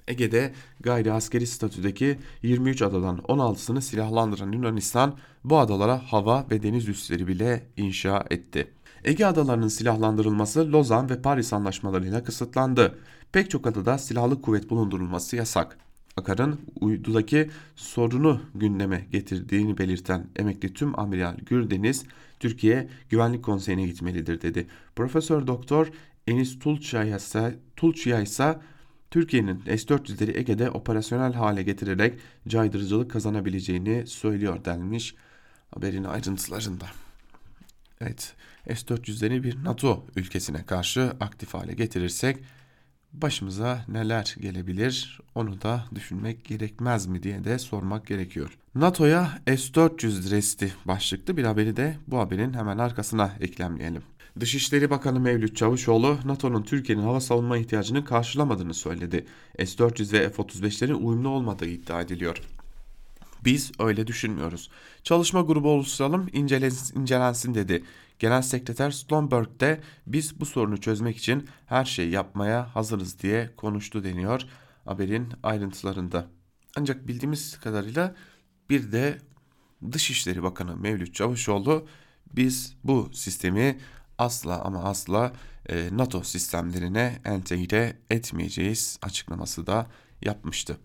[0.08, 5.14] Ege'de gayri askeri statüdeki 23 adadan 16'sını silahlandıran Yunanistan
[5.44, 8.68] bu adalara hava ve deniz üsleri bile inşa etti.
[9.04, 12.98] Ege adalarının silahlandırılması Lozan ve Paris anlaşmalarıyla kısıtlandı.
[13.32, 15.78] Pek çok adada silahlı kuvvet bulundurulması yasak.
[16.16, 22.04] Akar'ın uydudaki sorunu gündeme getirdiğini belirten emekli tüm amiral Gürdeniz,
[22.40, 24.66] Türkiye Güvenlik Konseyi'ne gitmelidir dedi.
[24.96, 25.86] Profesör Doktor
[26.26, 28.58] Enis Tulçaya ise, Tulçaya ise
[29.10, 35.14] Türkiye'nin S-400'leri Ege'de operasyonel hale getirerek caydırıcılık kazanabileceğini söylüyor denmiş
[35.74, 36.86] haberin ayrıntılarında.
[38.00, 38.34] Evet
[38.68, 42.36] S-400'leri bir NATO ülkesine karşı aktif hale getirirsek
[43.12, 48.58] başımıza neler gelebilir onu da düşünmek gerekmez mi diye de sormak gerekiyor.
[48.74, 54.02] NATO'ya S-400 resti başlıklı bir haberi de bu haberin hemen arkasına eklemleyelim.
[54.40, 59.26] Dışişleri Bakanı Mevlüt Çavuşoğlu, NATO'nun Türkiye'nin hava savunma ihtiyacını karşılamadığını söyledi.
[59.58, 62.42] S-400 ve F-35'lerin uyumlu olmadığı iddia ediliyor.
[63.44, 64.70] Biz öyle düşünmüyoruz.
[65.02, 66.28] Çalışma grubu oluşturalım
[66.94, 67.84] incelensin dedi.
[68.18, 74.04] Genel Sekreter Stoltenberg de biz bu sorunu çözmek için her şeyi yapmaya hazırız diye konuştu
[74.04, 74.42] deniyor
[74.84, 76.26] haberin ayrıntılarında.
[76.76, 78.14] Ancak bildiğimiz kadarıyla
[78.70, 79.18] bir de
[79.92, 81.86] Dışişleri Bakanı Mevlüt Çavuşoğlu
[82.32, 83.78] biz bu sistemi
[84.18, 85.32] asla ama asla
[85.68, 89.86] e, NATO sistemlerine entegre etmeyeceğiz açıklaması da
[90.22, 90.78] yapmıştı.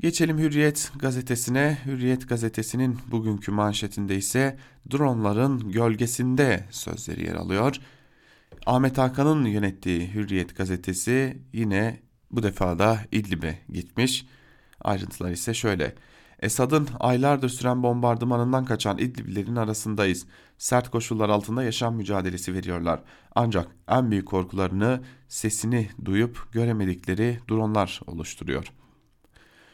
[0.00, 1.78] Geçelim Hürriyet gazetesine.
[1.86, 4.58] Hürriyet gazetesinin bugünkü manşetinde ise
[4.90, 7.76] dronların gölgesinde sözleri yer alıyor.
[8.66, 14.26] Ahmet Hakan'ın yönettiği Hürriyet gazetesi yine bu defa da İdlib'e gitmiş.
[14.80, 15.94] Ayrıntılar ise şöyle.
[16.40, 20.26] Esad'ın aylardır süren bombardımanından kaçan İdliblilerin arasındayız.
[20.58, 23.00] Sert koşullar altında yaşam mücadelesi veriyorlar.
[23.34, 28.80] Ancak en büyük korkularını sesini duyup göremedikleri dronlar oluşturuyor.''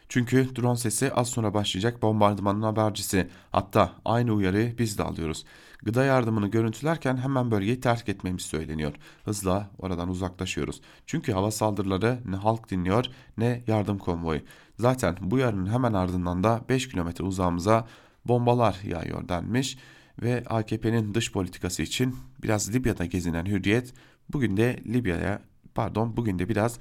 [0.09, 3.29] Çünkü drone sesi az sonra başlayacak bombardımanın habercisi.
[3.53, 5.45] Hatta aynı uyarıyı biz de alıyoruz.
[5.83, 8.93] Gıda yardımını görüntülerken hemen bölgeyi terk etmemiz söyleniyor.
[9.25, 10.81] Hızla oradan uzaklaşıyoruz.
[11.07, 13.07] Çünkü hava saldırıları ne halk dinliyor
[13.39, 14.41] ne yardım konvoyu.
[14.79, 17.87] Zaten bu yarının hemen ardından da 5 kilometre uzağımıza
[18.25, 19.79] bombalar yağıyor denmiş
[20.23, 23.95] ve AKP'nin dış politikası için biraz Libya'da gezinen Hürriyet
[24.29, 25.43] bugün de Libya'ya
[25.75, 26.79] pardon bugün de biraz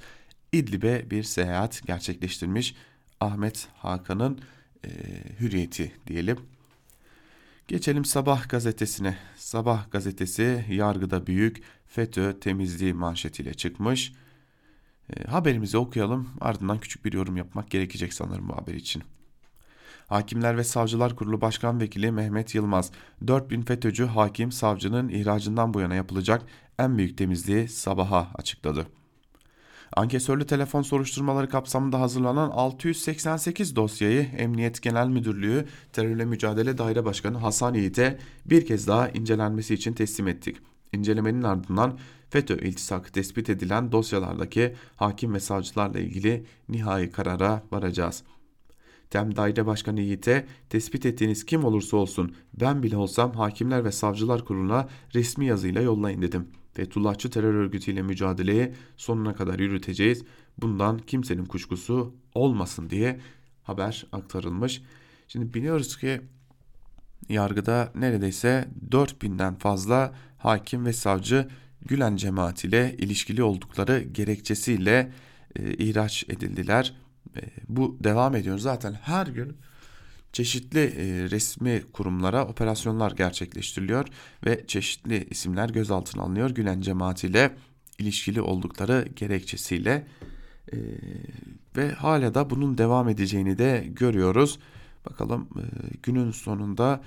[0.52, 2.74] İdlib'e bir seyahat gerçekleştirmiş
[3.20, 4.40] Ahmet Hakan'ın
[4.84, 4.90] e,
[5.40, 6.55] hürriyeti diyelim.
[7.68, 9.16] Geçelim Sabah gazetesine.
[9.36, 14.12] Sabah gazetesi yargıda büyük FETÖ temizliği manşetiyle çıkmış.
[15.16, 19.02] E, haberimizi okuyalım ardından küçük bir yorum yapmak gerekecek sanırım bu haber için.
[20.06, 22.92] Hakimler ve Savcılar Kurulu Başkan Vekili Mehmet Yılmaz,
[23.26, 26.42] 4000 FETÖ'cü hakim savcının ihracından bu yana yapılacak
[26.78, 28.86] en büyük temizliği sabaha açıkladı.
[29.96, 37.74] Ankesörlü telefon soruşturmaları kapsamında hazırlanan 688 dosyayı Emniyet Genel Müdürlüğü Terörle Mücadele Daire Başkanı Hasan
[37.74, 40.56] Yiğit'e bir kez daha incelenmesi için teslim ettik.
[40.92, 41.98] İncelemenin ardından
[42.30, 48.22] FETÖ iltisakı tespit edilen dosyalardaki hakim ve savcılarla ilgili nihai karara varacağız.
[49.10, 54.44] Tem Daire Başkanı Yiğit'e tespit ettiğiniz kim olursa olsun ben bile olsam Hakimler ve Savcılar
[54.44, 60.24] Kurulu'na resmi yazıyla yollayın dedim.'' Fethullahçı terör örgütüyle mücadeleyi sonuna kadar yürüteceğiz.
[60.58, 63.20] Bundan kimsenin kuşkusu olmasın diye
[63.62, 64.82] haber aktarılmış.
[65.28, 66.20] Şimdi biliyoruz ki
[67.28, 71.48] yargıda neredeyse 4000'den fazla hakim ve savcı
[71.86, 75.12] Gülen cemaatiyle ilişkili oldukları gerekçesiyle
[75.56, 76.94] e, ihraç edildiler.
[77.36, 78.58] E, bu devam ediyor.
[78.58, 79.56] Zaten her gün
[80.36, 84.06] çeşitli e, resmi kurumlara operasyonlar gerçekleştiriliyor
[84.46, 86.50] ve çeşitli isimler gözaltına alınıyor.
[86.50, 87.56] Gülen cemaatiyle
[87.98, 90.06] ilişkili oldukları gerekçesiyle
[90.72, 90.76] e,
[91.76, 94.58] ve hala da bunun devam edeceğini de görüyoruz.
[95.10, 95.62] Bakalım e,
[96.02, 97.00] günün sonunda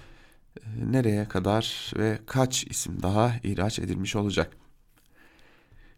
[0.85, 4.57] nereye kadar ve kaç isim daha ihraç edilmiş olacak.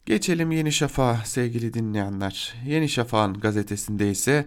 [0.05, 2.53] Geçelim Yeni Şafak'a sevgili dinleyenler.
[2.65, 4.45] Yeni Şafak'ın gazetesinde ise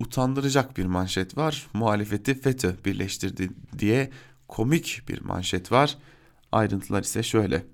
[0.00, 1.66] utandıracak bir manşet var.
[1.72, 4.10] Muhalefeti FETÖ birleştirdi diye
[4.48, 5.98] komik bir manşet var.
[6.52, 7.64] Ayrıntılar ise şöyle.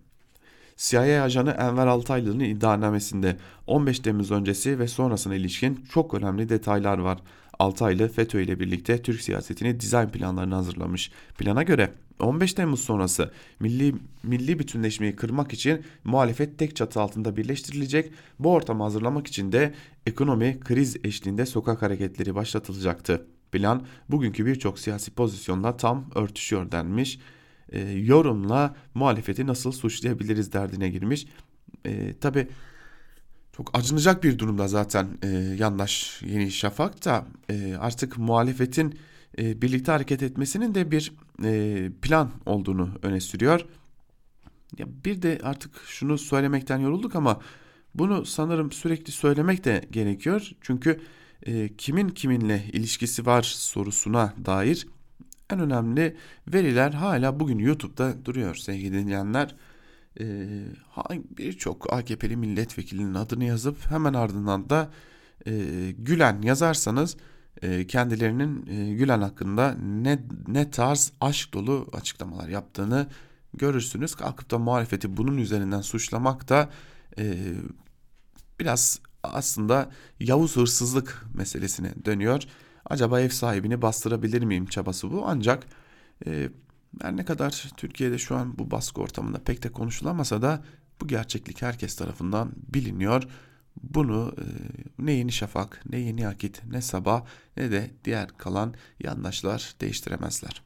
[0.77, 7.19] CIA ajanı Enver Altaylı'nın iddianamesinde 15 Temmuz öncesi ve sonrasına ilişkin çok önemli detaylar var.
[7.59, 11.11] Altaylı FETÖ ile birlikte Türk siyasetini dizayn planlarını hazırlamış.
[11.39, 18.13] Plana göre 15 Temmuz sonrası milli milli bütünleşmeyi kırmak için muhalefet tek çatı altında birleştirilecek.
[18.39, 19.75] Bu ortamı hazırlamak için de
[20.07, 23.27] ekonomi kriz eşliğinde sokak hareketleri başlatılacaktı.
[23.53, 27.19] Plan bugünkü birçok siyasi pozisyonla tam örtüşüyor denmiş.
[27.73, 31.27] E, yorumla muhalefeti nasıl suçlayabiliriz derdine girmiş.
[31.85, 32.49] E, Tabi
[33.57, 38.99] çok acınacak bir durumda zaten e, yandaş Yeni Şafak da e, artık muhalefetin
[39.39, 41.13] e, birlikte hareket etmesinin de bir
[41.45, 43.67] e, plan olduğunu öne sürüyor.
[44.79, 47.41] Ya bir de artık şunu söylemekten yorulduk ama
[47.95, 50.51] bunu sanırım sürekli söylemek de gerekiyor.
[50.61, 51.01] Çünkü
[51.47, 54.87] e, kimin kiminle ilişkisi var sorusuna dair
[55.51, 56.17] en önemli
[56.49, 59.55] veriler hala bugün YouTube'da duruyor sevgili dinleyenler.
[60.21, 60.25] E,
[61.39, 64.91] Birçok AKP'li milletvekilinin adını yazıp hemen ardından da
[65.47, 65.53] e,
[65.99, 67.17] Gülen yazarsanız
[67.89, 73.07] kendilerinin e, Gülen hakkında ne, ne tarz aşk dolu açıklamalar yaptığını
[73.55, 74.15] görürsünüz.
[74.15, 76.71] Kalkıp da muhalefeti bunun üzerinden suçlamak da
[77.19, 77.55] e,
[78.61, 82.43] biraz aslında Yavuz hırsızlık meselesine dönüyor.
[82.85, 85.67] Acaba ev sahibini bastırabilir miyim çabası bu ancak
[86.27, 86.49] e,
[87.01, 90.65] her ne kadar Türkiye'de şu an bu baskı ortamında pek de konuşulamasa da
[91.01, 93.23] bu gerçeklik herkes tarafından biliniyor.
[93.83, 94.45] Bunu e,
[94.99, 97.25] ne Yeni Şafak, ne Yeni Akit, ne Sabah
[97.57, 100.63] ne de diğer kalan yandaşlar değiştiremezler.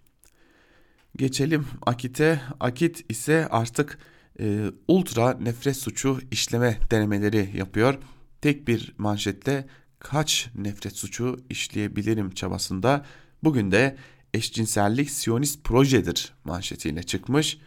[1.16, 2.40] Geçelim Akit'e.
[2.60, 3.98] Akit ise artık
[4.40, 7.98] e, ultra nefret suçu işleme denemeleri yapıyor.
[8.40, 9.66] Tek bir manşette
[9.98, 13.04] kaç nefret suçu işleyebilirim çabasında.
[13.44, 13.96] Bugün de
[14.34, 17.58] eşcinsellik siyonist projedir manşetiyle çıkmış.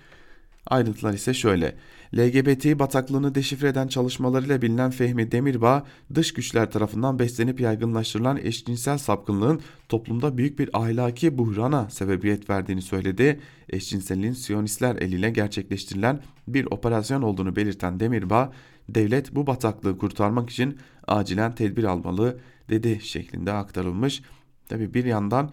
[0.66, 1.78] Ayrıntılar ise şöyle.
[2.18, 9.62] LGBT bataklığını deşifre eden çalışmalarıyla bilinen Fehmi Demirbağ, dış güçler tarafından beslenip yaygınlaştırılan eşcinsel sapkınlığın
[9.90, 13.40] toplumda büyük bir ahlaki buhrana sebebiyet verdiğini söyledi.
[13.70, 18.54] Eşcinselliğin Siyonistler eliyle gerçekleştirilen bir operasyon olduğunu belirten Demirbağ,
[18.90, 24.22] devlet bu bataklığı kurtarmak için acilen tedbir almalı dedi şeklinde aktarılmış.
[24.70, 25.52] Tabi bir yandan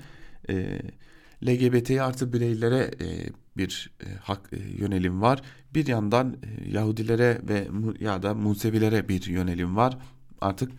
[0.51, 0.79] e,
[1.47, 3.07] LGBT artı bireylere e,
[3.57, 5.43] bir e, hak e, yönelim var.
[5.77, 7.69] Bir yandan e, Yahudilere ve
[8.01, 9.99] ya da Musevilere bir yönelim var.
[10.41, 10.73] Artık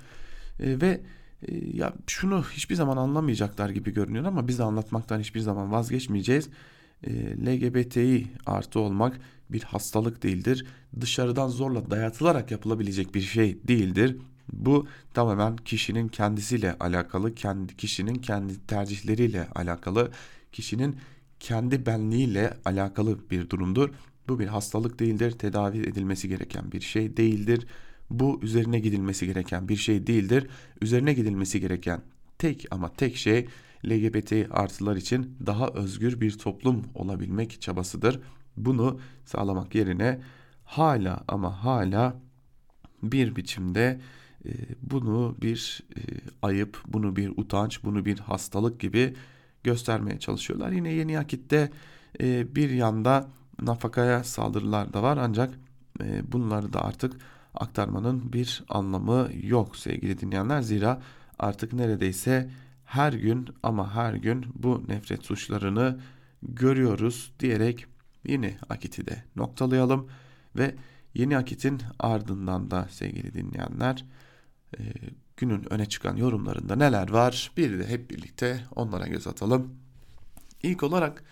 [0.60, 1.01] e, ve
[1.47, 6.49] e, ya şunu hiçbir zaman anlamayacaklar gibi görünüyor ama biz de anlatmaktan hiçbir zaman vazgeçmeyeceğiz.
[7.03, 7.12] E,
[7.45, 10.65] LGBTİ artı olmak bir hastalık değildir.
[11.01, 14.17] Dışarıdan zorla dayatılarak yapılabilecek bir şey değildir.
[14.53, 20.12] Bu tamamen kişinin kendisiyle alakalı, kendi kişinin kendi tercihleriyle alakalı,
[20.51, 20.95] kişinin
[21.39, 23.89] kendi benliğiyle alakalı bir durumdur.
[24.29, 27.67] Bu bir hastalık değildir, tedavi edilmesi gereken bir şey değildir.
[28.09, 30.47] Bu üzerine gidilmesi gereken bir şey değildir.
[30.81, 32.01] Üzerine gidilmesi gereken
[32.37, 33.47] tek ama tek şey
[33.85, 38.19] LGBT artılar için daha özgür bir toplum olabilmek çabasıdır.
[38.57, 40.21] Bunu sağlamak yerine
[40.65, 42.19] hala ama hala
[43.03, 44.01] bir biçimde
[44.45, 46.01] e, bunu bir e,
[46.41, 49.13] ayıp, bunu bir utanç, bunu bir hastalık gibi
[49.63, 50.71] göstermeye çalışıyorlar.
[50.71, 51.71] Yine yeni akitte
[52.21, 53.29] e, bir yanda
[53.61, 55.53] nafakaya saldırılar da var ancak
[56.01, 57.13] e, bunları da artık
[57.53, 60.61] aktarmanın bir anlamı yok sevgili dinleyenler.
[60.61, 61.01] Zira
[61.39, 62.49] artık neredeyse
[62.85, 65.99] her gün ama her gün bu nefret suçlarını
[66.43, 67.85] görüyoruz diyerek
[68.23, 70.09] yeni akiti de noktalayalım
[70.55, 70.75] ve
[71.13, 74.05] yeni akitin ardından da sevgili dinleyenler
[74.79, 74.81] e,
[75.37, 79.75] günün öne çıkan yorumlarında neler var bir de hep birlikte onlara göz atalım.
[80.63, 81.23] İlk olarak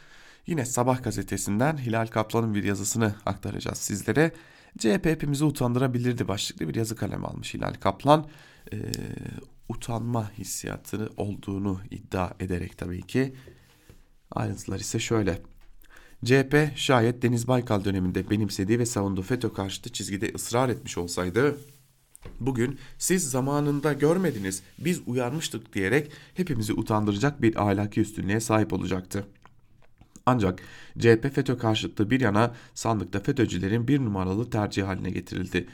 [0.48, 4.32] yine Sabah gazetesinden Hilal Kaplan'ın bir yazısını aktaracağız sizlere.
[4.78, 8.28] CHP hepimizi utandırabilirdi başlıklı bir yazı kalemi almış Hilal Kaplan.
[8.74, 8.78] Ee,
[9.70, 13.36] utanma hissiyatı olduğunu iddia ederek tabii ki.
[14.32, 15.42] Ayrıntılar ise şöyle.
[16.26, 21.58] CHP şayet Deniz Baykal döneminde benimsediği ve savunduğu FETÖ karşıtı çizgide ısrar etmiş olsaydı
[22.40, 29.28] Bugün siz zamanında görmediniz biz uyarmıştık diyerek hepimizi utandıracak bir ahlaki üstünlüğe sahip olacaktı.
[30.26, 30.62] Ancak
[31.00, 35.68] CHP FETÖ karşıtlığı bir yana sandıkta FETÖ'cülerin bir numaralı tercih haline getirildi.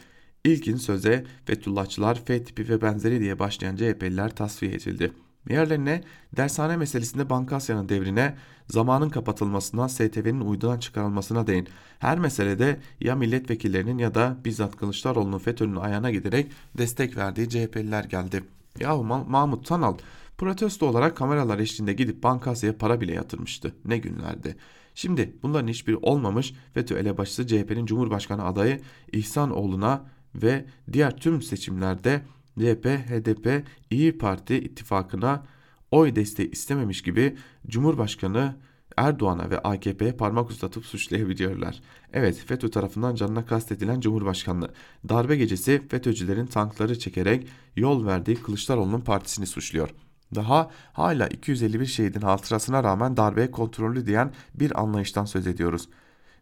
[0.43, 5.11] İlkin söze Fethullahçılar, F tipi ve benzeri diye başlayan CHP'liler tasfiye edildi.
[5.49, 6.03] Yerlerine
[6.37, 8.35] dershane meselesinde Bankasya'nın devrine,
[8.67, 11.67] zamanın kapatılmasına, STV'nin uydudan çıkarılmasına değin.
[11.99, 18.43] Her meselede ya milletvekillerinin ya da bizzat Kılıçdaroğlu'nun FETÖ'nün ayağına giderek destek verdiği CHP'liler geldi.
[18.79, 19.97] Yahu Mahmut Tanal
[20.41, 23.75] protesto olarak kameralar eşliğinde gidip Bankasya'ya para bile yatırmıştı.
[23.85, 24.55] Ne günlerdi.
[24.95, 28.79] Şimdi bunların hiçbiri olmamış FETÖ elebaşısı CHP'nin Cumhurbaşkanı adayı
[29.11, 32.21] İhsanoğlu'na ve diğer tüm seçimlerde
[32.59, 35.45] CHP, HDP, İyi Parti ittifakına
[35.91, 37.35] oy desteği istememiş gibi
[37.67, 38.55] Cumhurbaşkanı
[38.97, 41.81] Erdoğan'a ve AKP'ye parmak uzatıp suçlayabiliyorlar.
[42.13, 44.73] Evet FETÖ tarafından canına kastedilen Cumhurbaşkanlığı
[45.09, 49.89] darbe gecesi FETÖ'cülerin tankları çekerek yol verdiği Kılıçdaroğlu'nun partisini suçluyor.
[50.35, 55.89] Daha hala 251 şehidin hatırasına rağmen darbeye kontrollü diyen bir anlayıştan söz ediyoruz.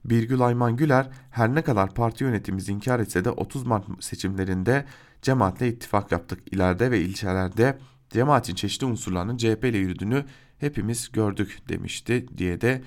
[0.05, 4.85] Birgül Ayman Güler her ne kadar parti yönetimimizi inkar etse de 30 Mart seçimlerinde
[5.21, 6.39] cemaatle ittifak yaptık.
[6.51, 7.77] İleride ve ilçelerde
[8.09, 10.25] cemaatin çeşitli unsurlarının CHP ile yürüdüğünü
[10.57, 12.81] hepimiz gördük demişti diye de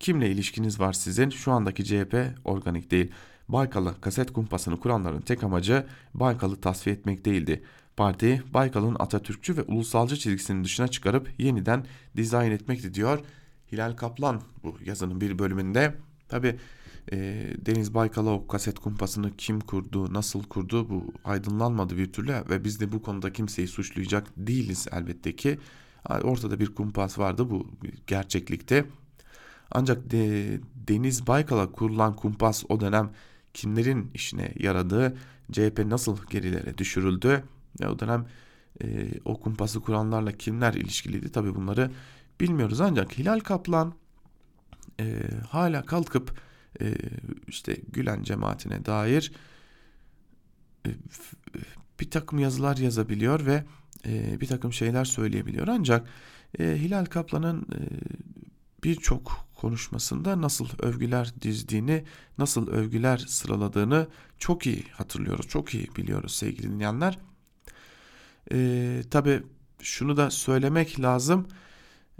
[0.00, 3.12] kimle ilişkiniz var sizin şu andaki CHP organik değil.
[3.48, 7.62] Baykal'ı kaset kumpasını kuranların tek amacı Baykal'ı tasfiye etmek değildi.
[7.98, 11.86] Parti Baykal'ın Atatürkçü ve ulusalcı çizgisinin dışına çıkarıp yeniden
[12.16, 13.20] dizayn etmekti diyor.
[13.72, 15.94] Hilal Kaplan bu yazının bir bölümünde.
[16.28, 16.58] Tabi
[17.12, 17.16] e,
[17.66, 22.80] Deniz Baykal'a o kaset kumpasını kim kurdu, nasıl kurdu bu aydınlanmadı bir türlü ve biz
[22.80, 25.58] de bu konuda kimseyi suçlayacak değiliz elbette ki.
[26.22, 27.70] Ortada bir kumpas vardı bu
[28.06, 28.84] gerçeklikte.
[29.70, 33.10] Ancak de, Deniz Baykal'a kurulan kumpas o dönem
[33.54, 35.16] kimlerin işine yaradığı
[35.52, 37.44] CHP nasıl gerilere düşürüldü
[37.80, 38.26] ve o dönem
[38.82, 41.32] e, o kumpası kuranlarla kimler ilişkiliydi?
[41.32, 41.90] Tabi bunları
[42.40, 42.80] bilmiyoruz.
[42.80, 43.94] Ancak Hilal Kaplan
[45.00, 46.40] e, hala kalkıp
[46.80, 46.94] e,
[47.48, 49.32] işte Gülen cemaatine dair
[50.86, 50.90] e,
[52.00, 53.64] bir takım yazılar yazabiliyor ve
[54.06, 55.68] e, bir takım şeyler söyleyebiliyor.
[55.68, 56.08] Ancak
[56.58, 57.80] e, Hilal Kaplan'ın e,
[58.84, 62.04] birçok konuşmasında nasıl övgüler dizdiğini,
[62.38, 64.08] nasıl övgüler sıraladığını
[64.38, 67.18] çok iyi hatırlıyoruz, çok iyi biliyoruz sevgili dinleyenler.
[68.52, 69.42] Ee, Tabi
[69.82, 71.46] şunu da söylemek lazım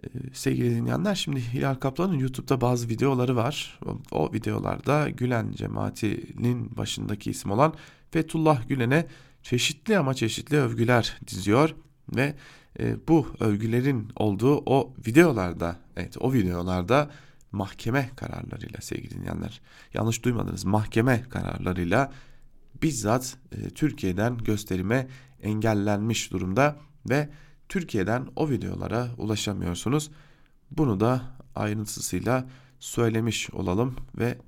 [0.03, 1.15] ee, sevgili dinleyenler.
[1.15, 3.81] Şimdi Hilal Kaplan'ın YouTube'da bazı videoları var.
[4.11, 7.75] O videolarda Gülen cemaatinin başındaki isim olan
[8.11, 9.07] Fethullah Gülen'e
[9.43, 11.75] çeşitli ama çeşitli övgüler diziyor
[12.17, 12.35] ve
[12.79, 17.11] e, bu övgülerin olduğu o videolarda evet o videolarda
[17.53, 19.61] mahkeme kararlarıyla sevgili dinleyenler
[19.95, 22.13] yanlış duymadınız mahkeme kararlarıyla
[22.83, 25.09] bizzat e, Türkiye'den gösterime
[25.43, 26.77] engellenmiş durumda
[27.11, 27.29] ve
[27.69, 30.11] Türkiye'den o videolara ulaşamıyorsunuz.
[30.71, 31.23] Bunu da
[31.55, 32.49] ayrıntısıyla
[32.81, 34.39] söylemiş olalım ve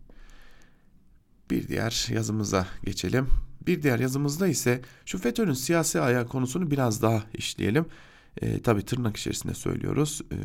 [1.51, 3.29] bir diğer yazımıza geçelim.
[3.67, 7.87] Bir diğer yazımızda ise şu FETÖ'nün siyasi ayağı konusunu biraz daha işleyelim.
[8.43, 10.21] E, tabii tırnak içerisinde söylüyoruz.
[10.33, 10.37] E,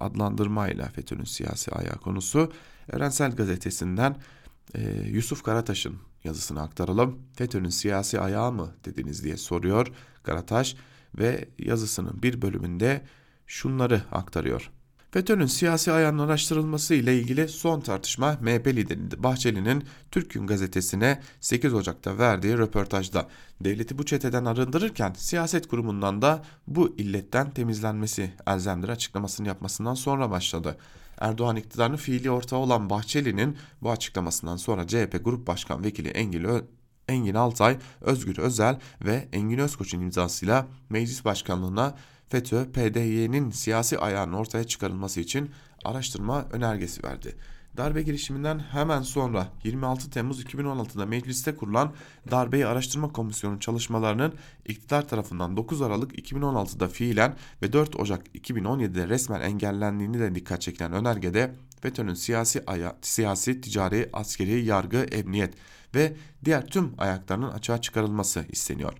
[0.00, 2.52] adlandırmayla FETÖ'nün siyasi ayağı konusu.
[2.92, 4.16] Evrensel Gazetesi'nden
[4.74, 7.18] e, Yusuf Karataş'ın yazısını aktaralım.
[7.36, 9.86] FETÖ'nün siyasi ayağı mı dediniz diye soruyor
[10.22, 10.76] Karataş
[11.18, 13.04] ve yazısının bir bölümünde
[13.46, 14.70] şunları aktarıyor.
[15.10, 21.74] FETÖ'nün siyasi ayağının araştırılması ile ilgili son tartışma MHP lideri Bahçeli'nin Türk Gün gazetesine 8
[21.74, 23.28] Ocak'ta verdiği röportajda
[23.60, 30.76] devleti bu çeteden arındırırken siyaset kurumundan da bu illetten temizlenmesi elzemdir açıklamasını yapmasından sonra başladı.
[31.20, 36.62] Erdoğan iktidarının fiili ortağı olan Bahçeli'nin bu açıklamasından sonra CHP Grup Başkan Vekili Engin, Ö
[37.08, 41.94] Engin Altay, Özgür Özel ve Engin Özkoç'un imzasıyla meclis başkanlığına
[42.28, 45.50] FETÖ, PDY'nin siyasi ayağının ortaya çıkarılması için
[45.84, 47.36] araştırma önergesi verdi.
[47.76, 51.92] Darbe girişiminden hemen sonra 26 Temmuz 2016'da mecliste kurulan
[52.30, 54.34] Darbeyi Araştırma Komisyonu çalışmalarının
[54.66, 60.92] iktidar tarafından 9 Aralık 2016'da fiilen ve 4 Ocak 2017'de resmen engellendiğini de dikkat çekilen
[60.92, 65.54] önergede FETÖ'nün siyasi, aya, siyasi, ticari, askeri, yargı, emniyet
[65.94, 68.92] ve diğer tüm ayaklarının açığa çıkarılması isteniyor.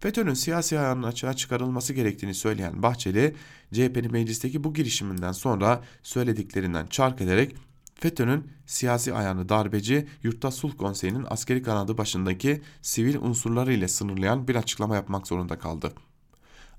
[0.00, 3.34] FETÖ'nün siyasi ayağının açığa çıkarılması gerektiğini söyleyen Bahçeli,
[3.72, 7.56] CHP'nin meclisteki bu girişiminden sonra söylediklerinden çark ederek
[8.00, 14.54] FETÖ'nün siyasi ayağını darbeci Yurttaş Sulh Konseyi'nin askeri kanadı başındaki sivil unsurları ile sınırlayan bir
[14.54, 15.92] açıklama yapmak zorunda kaldı.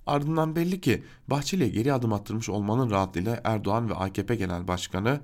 [0.07, 5.19] Ardından belli ki Bahçeli'ye geri adım attırmış olmanın rahatlığıyla Erdoğan ve AKP Genel Başkanı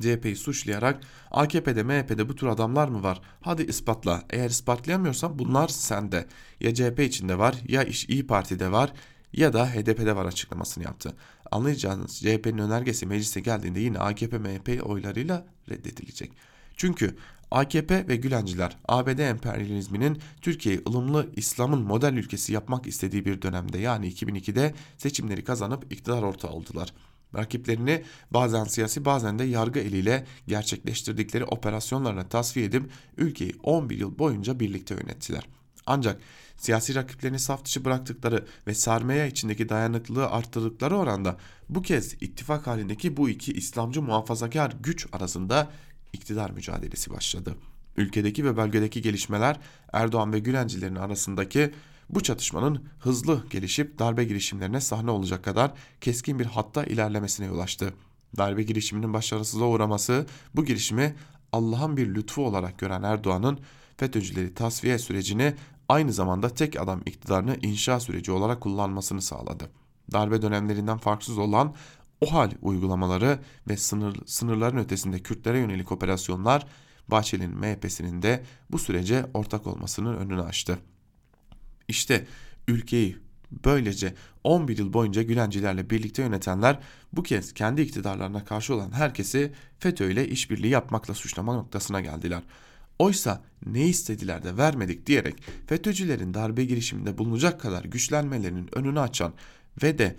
[0.00, 1.00] CHP'yi suçlayarak
[1.30, 3.20] AKP'de MHP'de bu tür adamlar mı var?
[3.40, 4.22] Hadi ispatla.
[4.30, 6.26] Eğer ispatlayamıyorsan bunlar sende.
[6.60, 8.92] Ya CHP içinde var ya İyi Parti'de var
[9.32, 11.16] ya da HDP'de var açıklamasını yaptı.
[11.52, 16.32] Anlayacağınız CHP'nin önergesi meclise geldiğinde yine AKP MHP oylarıyla reddedilecek.
[16.76, 17.16] Çünkü
[17.50, 24.08] AKP ve Gülenciler ABD emperyalizminin Türkiye'yi ılımlı İslam'ın model ülkesi yapmak istediği bir dönemde yani
[24.12, 26.94] 2002'de seçimleri kazanıp iktidar ortağı oldular.
[27.36, 34.60] Rakiplerini bazen siyasi bazen de yargı eliyle gerçekleştirdikleri operasyonlarına tasfiye edip ülkeyi 11 yıl boyunca
[34.60, 35.46] birlikte yönettiler.
[35.86, 36.20] Ancak
[36.62, 41.36] siyasi rakiplerini saf dışı bıraktıkları ve sermaye içindeki dayanıklılığı arttırdıkları oranda
[41.68, 45.70] bu kez ittifak halindeki bu iki İslamcı muhafazakar güç arasında
[46.12, 47.56] iktidar mücadelesi başladı.
[47.96, 49.60] Ülkedeki ve bölgedeki gelişmeler
[49.92, 51.72] Erdoğan ve Gülencilerin arasındaki
[52.10, 57.94] bu çatışmanın hızlı gelişip darbe girişimlerine sahne olacak kadar keskin bir hatta ilerlemesine yol açtı.
[58.36, 61.14] Darbe girişiminin başarısızlığa uğraması bu girişimi
[61.52, 63.58] Allah'ın bir lütfu olarak gören Erdoğan'ın
[63.96, 65.54] FETÖ'cüleri tasfiye sürecini
[65.92, 69.70] aynı zamanda tek adam iktidarını inşa süreci olarak kullanmasını sağladı.
[70.12, 71.74] Darbe dönemlerinden farksız olan
[72.20, 73.38] o hal uygulamaları
[73.68, 76.66] ve sınır, sınırların ötesinde Kürtlere yönelik operasyonlar
[77.08, 80.78] Bahçeli'nin MHP'sinin de bu sürece ortak olmasının önünü açtı.
[81.88, 82.26] İşte
[82.68, 83.18] ülkeyi
[83.64, 84.14] böylece
[84.44, 86.78] 11 yıl boyunca Gülencilerle birlikte yönetenler
[87.12, 92.42] bu kez kendi iktidarlarına karşı olan herkesi FETÖ ile işbirliği yapmakla suçlama noktasına geldiler.
[92.98, 99.32] Oysa ne istediler de vermedik diyerek FETÖ'cülerin darbe girişiminde bulunacak kadar güçlenmelerinin önünü açan
[99.82, 100.16] ve de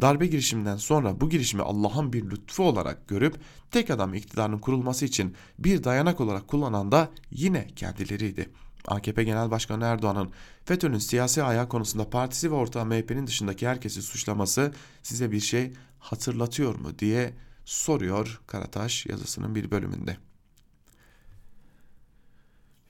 [0.00, 3.36] darbe girişiminden sonra bu girişimi Allah'ın bir lütfu olarak görüp
[3.70, 8.50] tek adam iktidarının kurulması için bir dayanak olarak kullanan da yine kendileriydi.
[8.86, 10.30] AKP Genel Başkanı Erdoğan'ın
[10.64, 16.74] FETÖ'nün siyasi ayağı konusunda partisi ve ortağı MHP'nin dışındaki herkesi suçlaması size bir şey hatırlatıyor
[16.74, 20.16] mu diye soruyor Karataş yazısının bir bölümünde.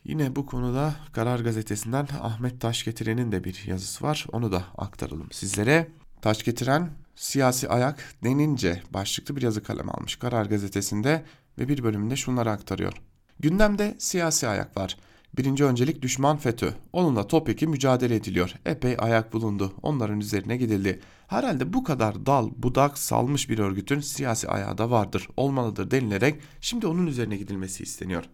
[0.05, 4.27] Yine bu konuda Karar Gazetesi'nden Ahmet Taşgetiren'in de bir yazısı var.
[4.33, 5.89] Onu da aktaralım sizlere.
[6.23, 11.25] Taşgetiren siyasi ayak denince başlıklı bir yazı kalem almış Karar Gazetesi'nde
[11.59, 12.93] ve bir bölümünde şunları aktarıyor.
[13.41, 14.97] Gündemde siyasi ayak var.
[15.37, 16.71] Birinci öncelik düşman FETÖ.
[16.93, 18.55] Onunla topyekun mücadele ediliyor.
[18.67, 19.73] Epey ayak bulundu.
[19.83, 21.01] Onların üzerine gidildi.
[21.27, 26.87] Herhalde bu kadar dal, budak salmış bir örgütün siyasi ayağı da vardır, olmalıdır denilerek şimdi
[26.87, 28.25] onun üzerine gidilmesi isteniyor.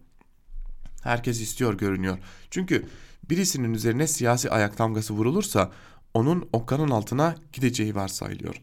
[1.03, 2.17] Herkes istiyor görünüyor.
[2.51, 2.85] Çünkü
[3.29, 5.71] birisinin üzerine siyasi ayak damgası vurulursa
[6.13, 8.61] onun okkanın altına gideceği varsayılıyor.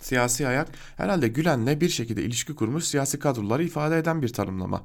[0.00, 4.84] Siyasi ayak herhalde Gülen'le bir şekilde ilişki kurmuş siyasi kadroları ifade eden bir tanımlama.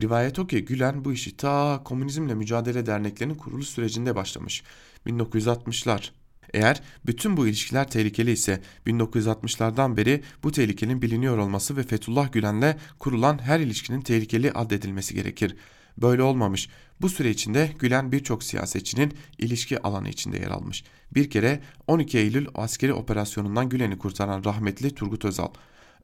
[0.00, 4.62] Rivayet o ki Gülen bu işi ta Komünizmle Mücadele Derneklerinin kuruluş sürecinde başlamış.
[5.06, 6.10] 1960'lar.
[6.54, 12.76] Eğer bütün bu ilişkiler tehlikeli ise 1960'lardan beri bu tehlikenin biliniyor olması ve Fethullah Gülen'le
[12.98, 15.56] kurulan her ilişkinin tehlikeli addedilmesi gerekir.
[16.02, 16.68] Böyle olmamış.
[17.00, 20.84] Bu süre içinde Gülen birçok siyasetçinin ilişki alanı içinde yer almış.
[21.14, 25.48] Bir kere 12 Eylül askeri operasyonundan Gülen'i kurtaran rahmetli Turgut Özal.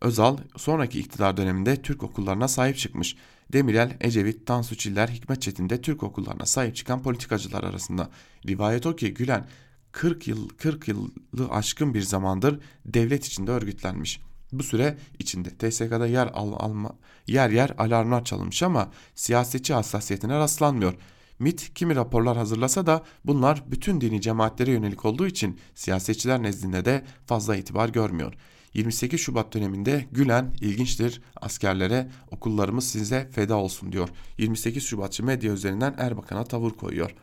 [0.00, 3.16] Özal sonraki iktidar döneminde Türk okullarına sahip çıkmış.
[3.52, 8.10] Demirel, Ecevit, Tansu Çiller, Hikmet Çetin de Türk okullarına sahip çıkan politikacılar arasında.
[8.48, 9.46] Rivayet o ki Gülen
[9.92, 11.10] 40 yıl 40 yılı
[11.50, 14.20] aşkın bir zamandır devlet içinde örgütlenmiş.
[14.58, 16.92] Bu süre içinde TSK'da yer al, alma,
[17.26, 20.94] yer yer alarmlar çalınmış ama siyasetçi hassasiyetine rastlanmıyor.
[21.38, 27.04] MIT kimi raporlar hazırlasa da bunlar bütün dini cemaatlere yönelik olduğu için siyasetçiler nezdinde de
[27.26, 28.34] fazla itibar görmüyor.
[28.74, 34.08] 28 Şubat döneminde Gülen ilginçtir askerlere okullarımız size feda olsun diyor.
[34.38, 37.14] 28 Şubatçı medya üzerinden Erbakan'a tavır koyuyor.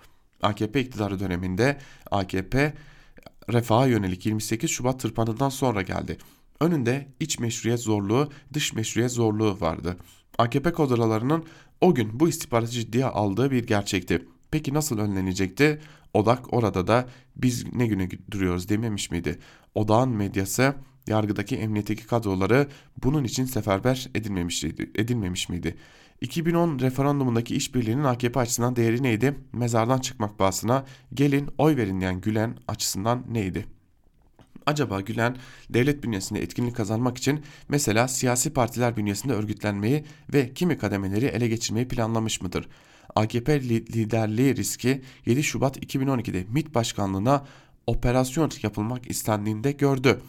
[0.42, 1.78] AKP iktidarı döneminde
[2.12, 2.74] AKP
[3.54, 6.18] refaha yönelik 28 Şubat tırpanından sonra geldi.
[6.62, 9.98] Önünde iç meşruiyet zorluğu, dış meşruiyet zorluğu vardı.
[10.38, 11.44] AKP kodralarının
[11.82, 14.26] o gün bu istihbaratı ciddiye aldığı bir gerçekti.
[14.52, 15.82] Peki nasıl önlenecekti?
[16.14, 19.40] Odak orada da biz ne güne duruyoruz dememiş miydi?
[19.76, 20.76] Odağın medyası
[21.08, 22.68] yargıdaki emniyetteki kadroları
[23.04, 24.64] bunun için seferber edilmemiş,
[24.96, 25.78] edilmemiş miydi?
[26.22, 29.38] 2010 referandumundaki işbirliğinin AKP açısından değeri neydi?
[29.54, 33.81] Mezardan çıkmak bahsına gelin oy verin diyen Gülen açısından neydi?
[34.66, 35.38] Acaba Gülen
[35.70, 41.88] devlet bünyesinde etkinlik kazanmak için mesela siyasi partiler bünyesinde örgütlenmeyi ve kimi kademeleri ele geçirmeyi
[41.88, 42.68] planlamış mıdır?
[43.16, 47.46] AKP liderliği riski 7 Şubat 2012'de MİT başkanlığına
[47.88, 50.22] operasyon yapılmak istendiğinde gördü.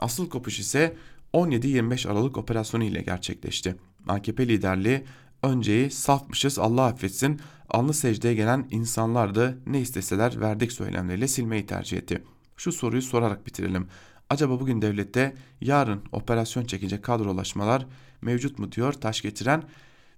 [0.00, 0.96] Asıl kopuş ise
[1.32, 3.76] 17-25 Aralık operasyonu ile gerçekleşti.
[4.08, 5.04] AKP liderliği
[5.42, 12.22] önceyi safmışız Allah affetsin alnı secdeye gelen insanlardı ne isteseler verdik söylemleriyle silmeyi tercih etti.
[12.56, 13.88] Şu soruyu sorarak bitirelim.
[14.30, 17.86] Acaba bugün devlette yarın operasyon çekecek kadrolaşmalar
[18.22, 19.62] mevcut mu diyor taş getiren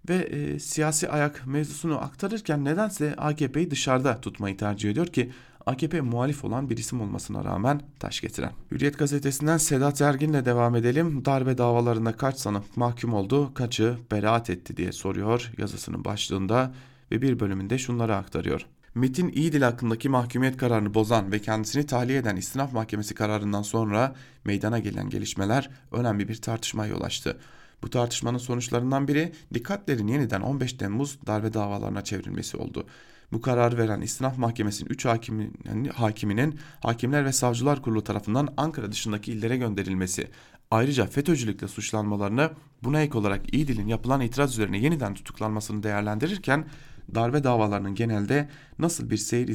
[0.09, 5.33] ve e, siyasi ayak mevzusunu aktarırken nedense AKP'yi dışarıda tutmayı tercih ediyor ki
[5.67, 8.53] AKP muhalif olan bir isim olmasına rağmen taş getiren.
[8.71, 11.25] Hürriyet gazetesinden Sedat Ergin'le devam edelim.
[11.25, 16.75] Darbe davalarında kaç sanık mahkum oldu, kaçı beraat etti diye soruyor yazısının başlığında
[17.11, 18.67] ve bir bölümünde şunları aktarıyor.
[18.97, 24.79] Metin İyidil hakkındaki mahkumiyet kararını bozan ve kendisini tahliye eden istinaf mahkemesi kararından sonra meydana
[24.79, 27.39] gelen gelişmeler önemli bir tartışmaya yol açtı.
[27.83, 32.87] Bu tartışmanın sonuçlarından biri dikkatlerin yeniden 15 Temmuz darbe davalarına çevrilmesi oldu.
[33.33, 39.33] Bu kararı veren İstinaf Mahkemesi'nin 3 hakiminin, hakiminin Hakimler ve Savcılar Kurulu tarafından Ankara dışındaki
[39.33, 40.31] illere gönderilmesi,
[40.71, 42.51] ayrıca FETÖ'cülükle suçlanmalarını
[42.83, 46.67] buna ek olarak İdil'in yapılan itiraz üzerine yeniden tutuklanmasını değerlendirirken
[47.15, 48.49] darbe davalarının genelde
[48.79, 49.49] nasıl bir seyir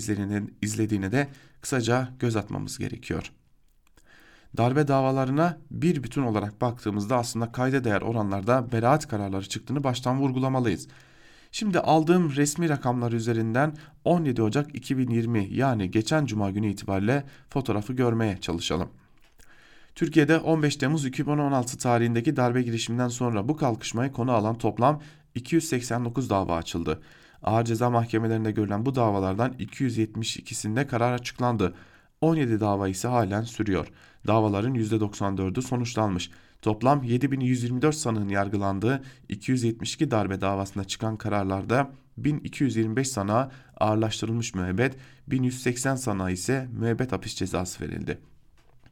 [0.62, 1.28] izlediğine, de
[1.62, 3.32] kısaca göz atmamız gerekiyor.
[4.58, 10.88] Darbe davalarına bir bütün olarak baktığımızda aslında kayda değer oranlarda beraat kararları çıktığını baştan vurgulamalıyız.
[11.52, 18.38] Şimdi aldığım resmi rakamlar üzerinden 17 Ocak 2020 yani geçen cuma günü itibariyle fotoğrafı görmeye
[18.38, 18.90] çalışalım.
[19.96, 25.02] Türkiye'de 15 Temmuz 2016 tarihindeki darbe girişiminden sonra bu kalkışmayı konu alan toplam
[25.36, 27.02] 289 dava açıldı.
[27.44, 31.74] Ağır ceza mahkemelerinde görülen bu davalardan 272'sinde karar açıklandı.
[32.22, 33.88] 17 dava ise halen sürüyor.
[34.28, 36.32] Davaların %94'ü sonuçlanmış.
[36.62, 44.96] Toplam 7124 sanığın yargılandığı 272 darbe davasında çıkan kararlarda 1225 sanığa ağırlaştırılmış müebbet,
[45.28, 48.31] 1180 sanığa ise müebbet hapis cezası verildi.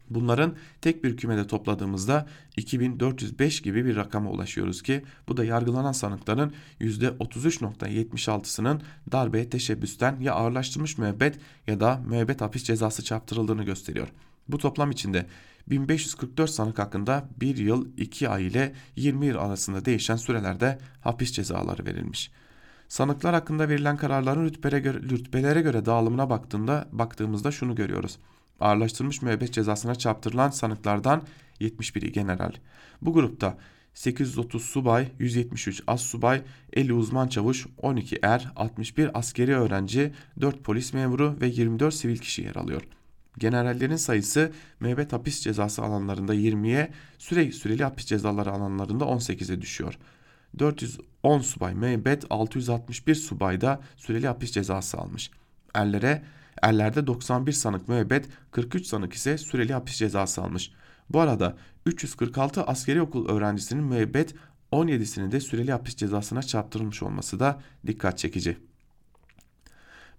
[0.09, 6.53] Bunların tek bir kümede topladığımızda 2405 gibi bir rakama ulaşıyoruz ki bu da yargılanan sanıkların
[6.81, 8.81] %33.76'sının
[9.11, 14.07] darbeye teşebbüsten ya ağırlaştırılmış müebbet ya da müebbet hapis cezası çarptırıldığını gösteriyor.
[14.47, 15.25] Bu toplam içinde
[15.69, 21.85] 1544 sanık hakkında 1 yıl 2 ay ile 20 yıl arasında değişen sürelerde hapis cezaları
[21.85, 22.31] verilmiş.
[22.87, 28.17] Sanıklar hakkında verilen kararların rütbelere göre, rütbelere göre dağılımına baktığında, baktığımızda şunu görüyoruz.
[28.59, 31.23] Ağırlaştırılmış müebbet cezasına çarptırılan sanıklardan
[31.61, 32.51] 71'i general.
[33.01, 33.57] Bu grupta
[33.93, 36.41] 830 subay, 173 as subay,
[36.73, 42.41] 50 uzman çavuş, 12 er, 61 askeri öğrenci, 4 polis memuru ve 24 sivil kişi
[42.41, 42.81] yer alıyor.
[43.37, 49.97] Generallerin sayısı müebbet hapis cezası alanlarında 20'ye, süre süreli hapis cezaları alanlarında 18'e düşüyor.
[50.59, 55.31] 410 subay müebbet, 661 subay da süreli hapis cezası almış.
[55.73, 56.23] Erlere
[56.61, 60.71] erlerde 91 sanık müebbet, 43 sanık ise süreli hapis cezası almış.
[61.09, 64.35] Bu arada 346 askeri okul öğrencisinin müebbet
[64.71, 68.57] 17'sinin de süreli hapis cezasına çarptırılmış olması da dikkat çekici.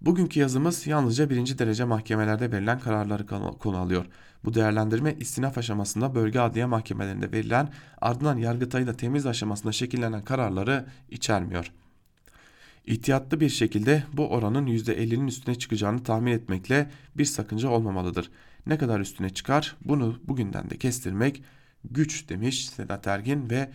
[0.01, 3.27] Bugünkü yazımız yalnızca birinci derece mahkemelerde verilen kararları
[3.59, 4.07] konu alıyor.
[4.45, 7.69] Bu değerlendirme istinaf aşamasında bölge adliye mahkemelerinde verilen
[8.01, 11.73] ardından yargıtayla temiz aşamasında şekillenen kararları içermiyor.
[12.85, 18.31] İhtiyatlı bir şekilde bu oranın %50'nin üstüne çıkacağını tahmin etmekle bir sakınca olmamalıdır.
[18.67, 21.43] Ne kadar üstüne çıkar bunu bugünden de kestirmek
[21.85, 23.71] güç demiş Sedat Ergin ve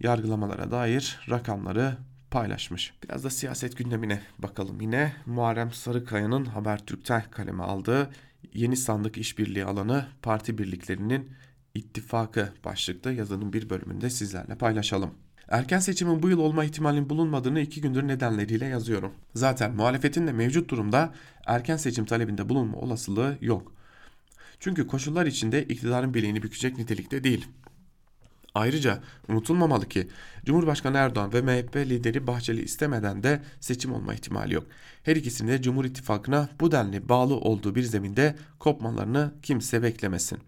[0.00, 1.96] yargılamalara dair rakamları
[2.30, 2.94] paylaşmış.
[3.04, 5.12] Biraz da siyaset gündemine bakalım yine.
[5.26, 8.10] Muharrem Sarıkaya'nın Habertürk'ten kaleme aldığı
[8.54, 11.32] yeni sandık işbirliği alanı parti birliklerinin
[11.74, 15.14] ittifakı başlıklı yazının bir bölümünde sizlerle paylaşalım.
[15.50, 19.12] Erken seçimin bu yıl olma ihtimalinin bulunmadığını iki gündür nedenleriyle yazıyorum.
[19.34, 21.14] Zaten muhalefetin de mevcut durumda
[21.46, 23.72] erken seçim talebinde bulunma olasılığı yok.
[24.60, 27.48] Çünkü koşullar içinde iktidarın bileğini bükecek nitelikte değil.
[28.54, 30.08] Ayrıca unutulmamalı ki
[30.44, 34.66] Cumhurbaşkanı Erdoğan ve MHP lideri Bahçeli istemeden de seçim olma ihtimali yok.
[35.02, 40.38] Her ikisinin de Cumhur İttifakı'na bu denli bağlı olduğu bir zeminde kopmalarını kimse beklemesin.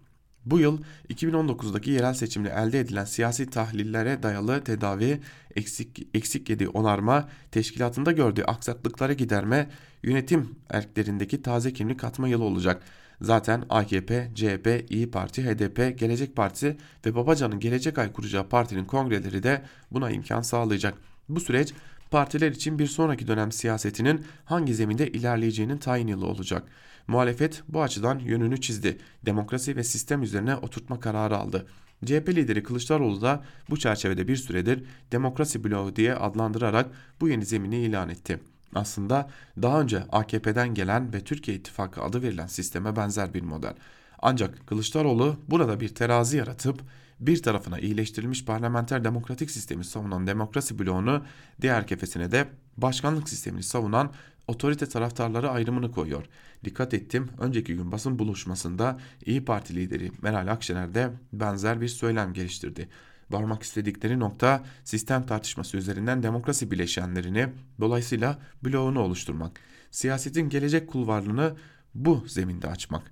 [0.46, 0.78] Bu yıl
[1.08, 5.20] 2019'daki yerel seçimde elde edilen siyasi tahlillere dayalı tedavi,
[5.56, 9.70] eksik, eksik yedi onarma, teşkilatında gördüğü aksaklıkları giderme,
[10.02, 12.82] yönetim erklerindeki taze kimlik katma yılı olacak.
[13.20, 16.76] Zaten AKP, CHP, İyi Parti, HDP, Gelecek Partisi
[17.06, 20.94] ve Babacan'ın Gelecek Ay kuracağı partinin kongreleri de buna imkan sağlayacak.
[21.28, 21.74] Bu süreç
[22.10, 26.68] partiler için bir sonraki dönem siyasetinin hangi zeminde ilerleyeceğinin tayin yılı olacak.
[27.06, 28.98] Muhalefet bu açıdan yönünü çizdi.
[29.26, 31.66] Demokrasi ve sistem üzerine oturtma kararı aldı.
[32.04, 36.86] CHP lideri Kılıçdaroğlu da bu çerçevede bir süredir demokrasi bloğu diye adlandırarak
[37.20, 38.40] bu yeni zemini ilan etti.
[38.74, 39.30] Aslında
[39.62, 43.74] daha önce AKP'den gelen ve Türkiye İttifakı adı verilen sisteme benzer bir model.
[44.18, 46.80] Ancak Kılıçdaroğlu burada bir terazi yaratıp
[47.20, 51.24] bir tarafına iyileştirilmiş parlamenter demokratik sistemi savunan demokrasi bloğunu
[51.60, 54.12] diğer kefesine de başkanlık sistemini savunan
[54.48, 56.24] otorite taraftarları ayrımını koyuyor.
[56.64, 62.32] Dikkat ettim önceki gün basın buluşmasında İyi Parti lideri Meral Akşener de benzer bir söylem
[62.32, 62.88] geliştirdi.
[63.30, 67.48] Varmak istedikleri nokta sistem tartışması üzerinden demokrasi bileşenlerini
[67.80, 69.60] dolayısıyla bloğunu oluşturmak.
[69.90, 71.56] Siyasetin gelecek kulvarlığını
[71.94, 73.02] bu zeminde açmak.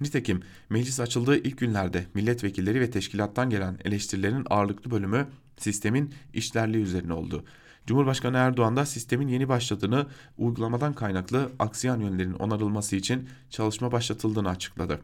[0.00, 7.12] Nitekim meclis açıldığı ilk günlerde milletvekilleri ve teşkilattan gelen eleştirilerin ağırlıklı bölümü sistemin işlerliği üzerine
[7.12, 7.44] oldu.
[7.90, 10.06] Cumhurbaşkanı Erdoğan da sistemin yeni başladığını,
[10.38, 15.00] uygulamadan kaynaklı aksiyon yönlerin onarılması için çalışma başlatıldığını açıkladı.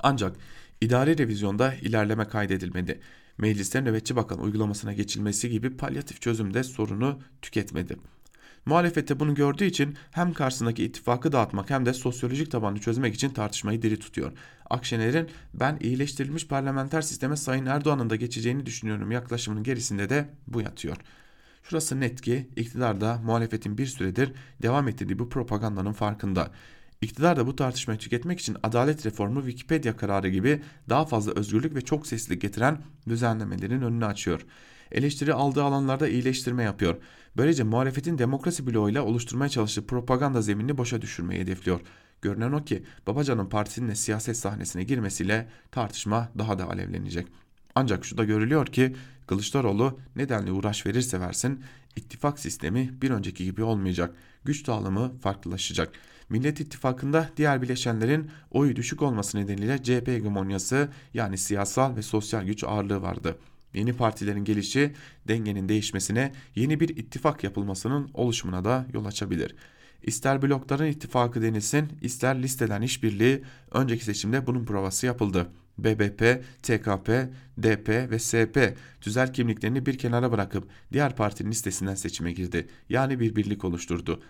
[0.00, 0.36] Ancak
[0.80, 3.00] idari revizyonda ilerleme kaydedilmedi.
[3.38, 7.96] Mecliste nöbetçi bakan uygulamasına geçilmesi gibi palyatif çözümde sorunu tüketmedi.
[8.66, 13.82] Muhalefette bunu gördüğü için hem karşısındaki ittifakı dağıtmak hem de sosyolojik tabanını çözmek için tartışmayı
[13.82, 14.32] diri tutuyor.
[14.70, 20.96] Akşener'in ben iyileştirilmiş parlamenter sisteme Sayın Erdoğan'ın da geçeceğini düşünüyorum yaklaşımının gerisinde de bu yatıyor.
[21.64, 26.50] Şurası net ki iktidar da muhalefetin bir süredir devam ettirdiği bu propagandanın farkında.
[27.00, 31.80] İktidar da bu tartışmayı tüketmek için adalet reformu Wikipedia kararı gibi daha fazla özgürlük ve
[31.80, 34.46] çok seslilik getiren düzenlemelerin önünü açıyor.
[34.92, 36.96] Eleştiri aldığı alanlarda iyileştirme yapıyor.
[37.36, 41.80] Böylece muhalefetin demokrasi bloğuyla oluşturmaya çalıştığı propaganda zeminini boşa düşürmeyi hedefliyor.
[42.22, 47.26] Görünen o ki Babacan'ın partisinin de siyaset sahnesine girmesiyle tartışma daha da alevlenecek.
[47.74, 48.96] Ancak şu da görülüyor ki
[49.26, 51.64] Kılıçdaroğlu nedenle uğraş verirse versin
[51.96, 54.14] ittifak sistemi bir önceki gibi olmayacak.
[54.44, 55.92] Güç dağılımı farklılaşacak.
[56.28, 62.64] Millet İttifakı'nda diğer bileşenlerin oyu düşük olması nedeniyle CHP hegemonyası yani siyasal ve sosyal güç
[62.64, 63.38] ağırlığı vardı.
[63.74, 64.94] Yeni partilerin gelişi
[65.28, 69.54] dengenin değişmesine, yeni bir ittifak yapılmasının oluşumuna da yol açabilir.
[70.02, 75.46] İster blokların ittifakı denilsin, ister listeden işbirliği, önceki seçimde bunun provası yapıldı.
[75.78, 77.08] BBP, TKP,
[77.62, 78.56] DP ve SP
[79.00, 82.68] tüzel kimliklerini bir kenara bırakıp diğer partinin listesinden seçime girdi.
[82.88, 84.22] Yani bir birlik oluşturdu.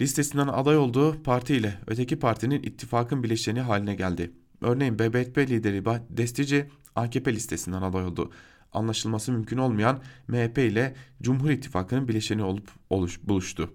[0.00, 4.30] Listesinden aday olduğu parti ile öteki partinin ittifakın bileşeni haline geldi.
[4.60, 8.32] Örneğin BBP lideri Destici AKP listesinden aday oldu.
[8.72, 13.74] anlaşılması mümkün olmayan MHP ile Cumhur İttifakı'nın bileşeni olup oluş, buluştu.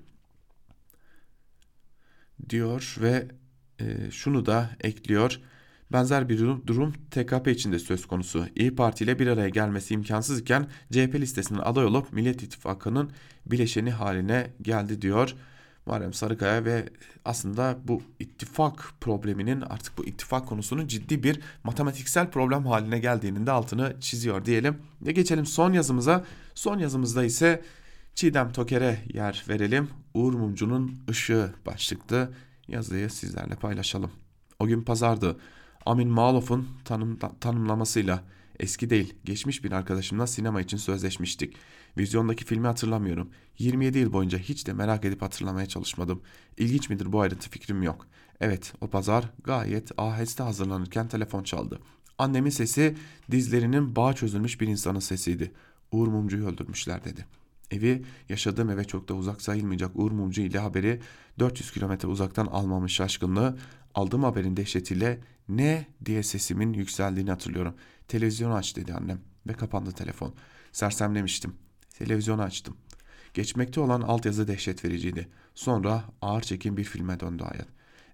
[2.49, 3.28] Diyor ve
[3.80, 5.41] e, şunu da ekliyor.
[5.94, 8.46] Benzer bir durum, TKP içinde söz konusu.
[8.56, 13.12] İyi Parti ile bir araya gelmesi imkansız iken CHP listesinin aday olup Millet İttifakı'nın
[13.46, 15.36] bileşeni haline geldi diyor.
[15.86, 16.89] Muharrem Sarıkaya ve
[17.26, 23.52] aslında bu ittifak probleminin artık bu ittifak konusunun ciddi bir matematiksel problem haline geldiğinin de
[23.52, 24.78] altını çiziyor diyelim.
[25.02, 26.26] Ve geçelim son yazımıza.
[26.56, 27.62] Son yazımızda ise
[28.16, 29.89] Çiğdem Toker'e yer verelim.
[30.14, 32.32] Uğur Mumcu'nun ışığı başlıklı
[32.68, 34.12] yazıyı sizlerle paylaşalım.
[34.60, 35.38] O gün pazardı.
[35.86, 38.23] Amin Malof'un tanım, tanımlamasıyla
[38.59, 41.55] eski değil geçmiş bir arkadaşımla sinema için sözleşmiştik.
[41.97, 43.29] Vizyondaki filmi hatırlamıyorum.
[43.59, 46.21] 27 yıl boyunca hiç de merak edip hatırlamaya çalışmadım.
[46.57, 48.07] İlginç midir bu ayrıntı fikrim yok.
[48.39, 51.79] Evet o pazar gayet aheste hazırlanırken telefon çaldı.
[52.17, 52.97] Annemin sesi
[53.32, 55.51] dizlerinin bağ çözülmüş bir insanın sesiydi.
[55.91, 57.25] Uğur Mumcu'yu öldürmüşler dedi.
[57.71, 61.01] Evi yaşadığım eve çok da uzak sayılmayacak Uğur Mumcu ile haberi
[61.39, 63.57] 400 kilometre uzaktan almamış şaşkınlığı
[63.96, 65.20] aldığım haberin dehşetiyle
[65.50, 67.76] ne diye sesimin yükseldiğini hatırlıyorum.
[68.08, 70.34] Televizyonu aç dedi annem ve kapandı telefon.
[70.72, 71.56] Sersemlemiştim.
[71.89, 72.78] Televizyonu açtım.
[73.34, 75.28] Geçmekte olan altyazı dehşet vericiydi.
[75.56, 77.68] Sonra ağır çekim bir filme döndü hayat.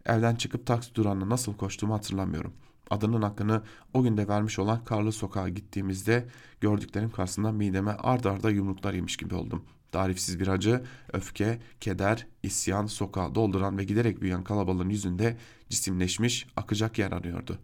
[0.06, 2.54] Evden çıkıp taksi durağına nasıl koştuğumu hatırlamıyorum.
[2.90, 3.62] Adının hakkını
[3.94, 6.26] o günde vermiş olan Karlı Sokağa gittiğimizde
[6.62, 9.66] gördüklerim karşısında mideme ard arda yumruklar yemiş gibi oldum.
[9.92, 15.38] Tarifsiz bir acı, öfke, keder, isyan sokağı dolduran ve giderek büyüyen kalabalığın yüzünde
[15.70, 17.60] cisimleşmiş, akacak yer arıyordu.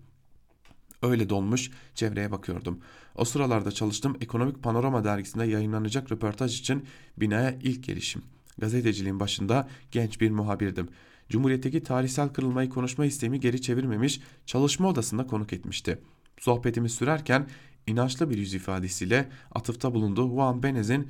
[1.02, 2.80] Öyle dolmuş çevreye bakıyordum.
[3.16, 6.86] O sıralarda çalıştığım Ekonomik Panorama dergisinde yayınlanacak röportaj için
[7.18, 8.22] binaya ilk gelişim.
[8.58, 10.90] Gazeteciliğin başında genç bir muhabirdim.
[11.30, 16.00] Cumhuriyetteki tarihsel kırılmayı konuşma isteğimi geri çevirmemiş, çalışma odasında konuk etmişti.
[16.40, 17.48] Sohbetimiz sürerken
[17.88, 21.08] inançlı bir yüz ifadesiyle atıfta bulunduğu Juan Benez'in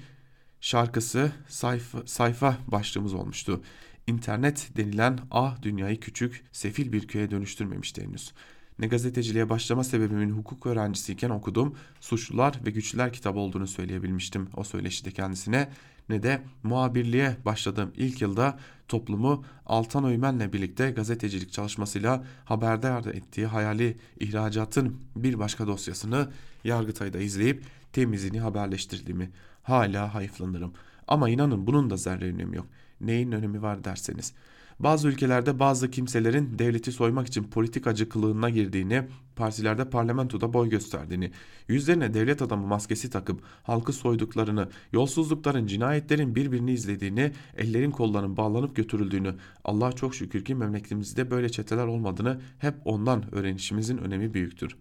[0.62, 3.62] şarkısı sayfa, sayfa başlığımız olmuştu.
[4.08, 8.34] İnternet denilen ah dünyayı küçük, sefil bir köye dönüştürmemişti henüz.
[8.80, 15.12] Ne gazeteciliğe başlama sebebimin hukuk öğrencisiyken okudum, Suçlular ve Güçlüler kitabı olduğunu söyleyebilmiştim o söyleşide
[15.12, 15.70] kendisine
[16.10, 23.98] ne de muhabirliğe başladığım ilk yılda toplumu Altan Öymen'le birlikte gazetecilik çalışmasıyla haberdar ettiği hayali
[24.20, 26.30] ihracatın bir başka dosyasını
[26.64, 29.32] Yargıtay'da izleyip temizini haberleştirdiğimi
[29.64, 30.74] hala hayıflanırım.
[31.08, 32.68] Ama inanın bunun da zerre önemi yok.
[33.04, 34.34] Neyin önemi var derseniz.
[34.80, 39.04] Bazı ülkelerde bazı kimselerin devleti soymak için politikacı kılığına girdiğini,
[39.36, 41.32] partilerde parlamentoda boy gösterdiğini,
[41.68, 49.36] yüzlerine devlet adamı maskesi takıp halkı soyduklarını, yolsuzlukların, cinayetlerin birbirini izlediğini, ellerin kollarının bağlanıp götürüldüğünü,
[49.64, 54.76] Allah'a çok şükür ki memleketimizde böyle çeteler olmadığını hep ondan öğrenişimizin önemi büyüktür.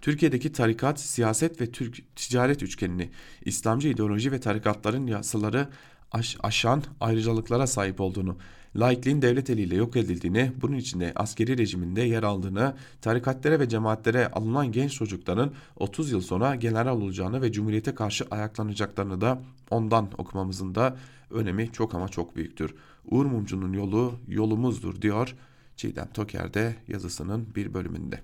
[0.00, 3.10] Türkiye'deki tarikat, siyaset ve Türk ticaret üçgenini,
[3.44, 5.68] İslamcı ideoloji ve tarikatların yasaları
[6.14, 8.36] aş aşan ayrıcalıklara sahip olduğunu,
[8.76, 14.72] laikliğin devlet eliyle yok edildiğini, bunun içinde askeri rejiminde yer aldığını, tarikatlere ve cemaatlere alınan
[14.72, 20.96] genç çocukların 30 yıl sonra general olacağını ve cumhuriyete karşı ayaklanacaklarını da ondan okumamızın da
[21.30, 22.74] önemi çok ama çok büyüktür.
[23.04, 25.34] Uğur Mumcu'nun yolu yolumuzdur diyor
[25.76, 28.20] Çiğdem Toker de yazısının bir bölümünde.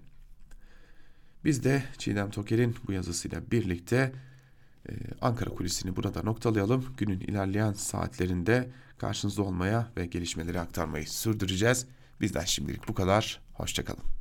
[1.44, 4.12] Biz de Çiğdem Toker'in bu yazısıyla birlikte
[4.88, 6.94] ee, Ankara kulisini burada noktalayalım.
[6.96, 11.86] Günün ilerleyen saatlerinde karşınızda olmaya ve gelişmeleri aktarmayı sürdüreceğiz.
[12.20, 13.40] Bizden şimdilik bu kadar.
[13.54, 14.19] Hoşçakalın.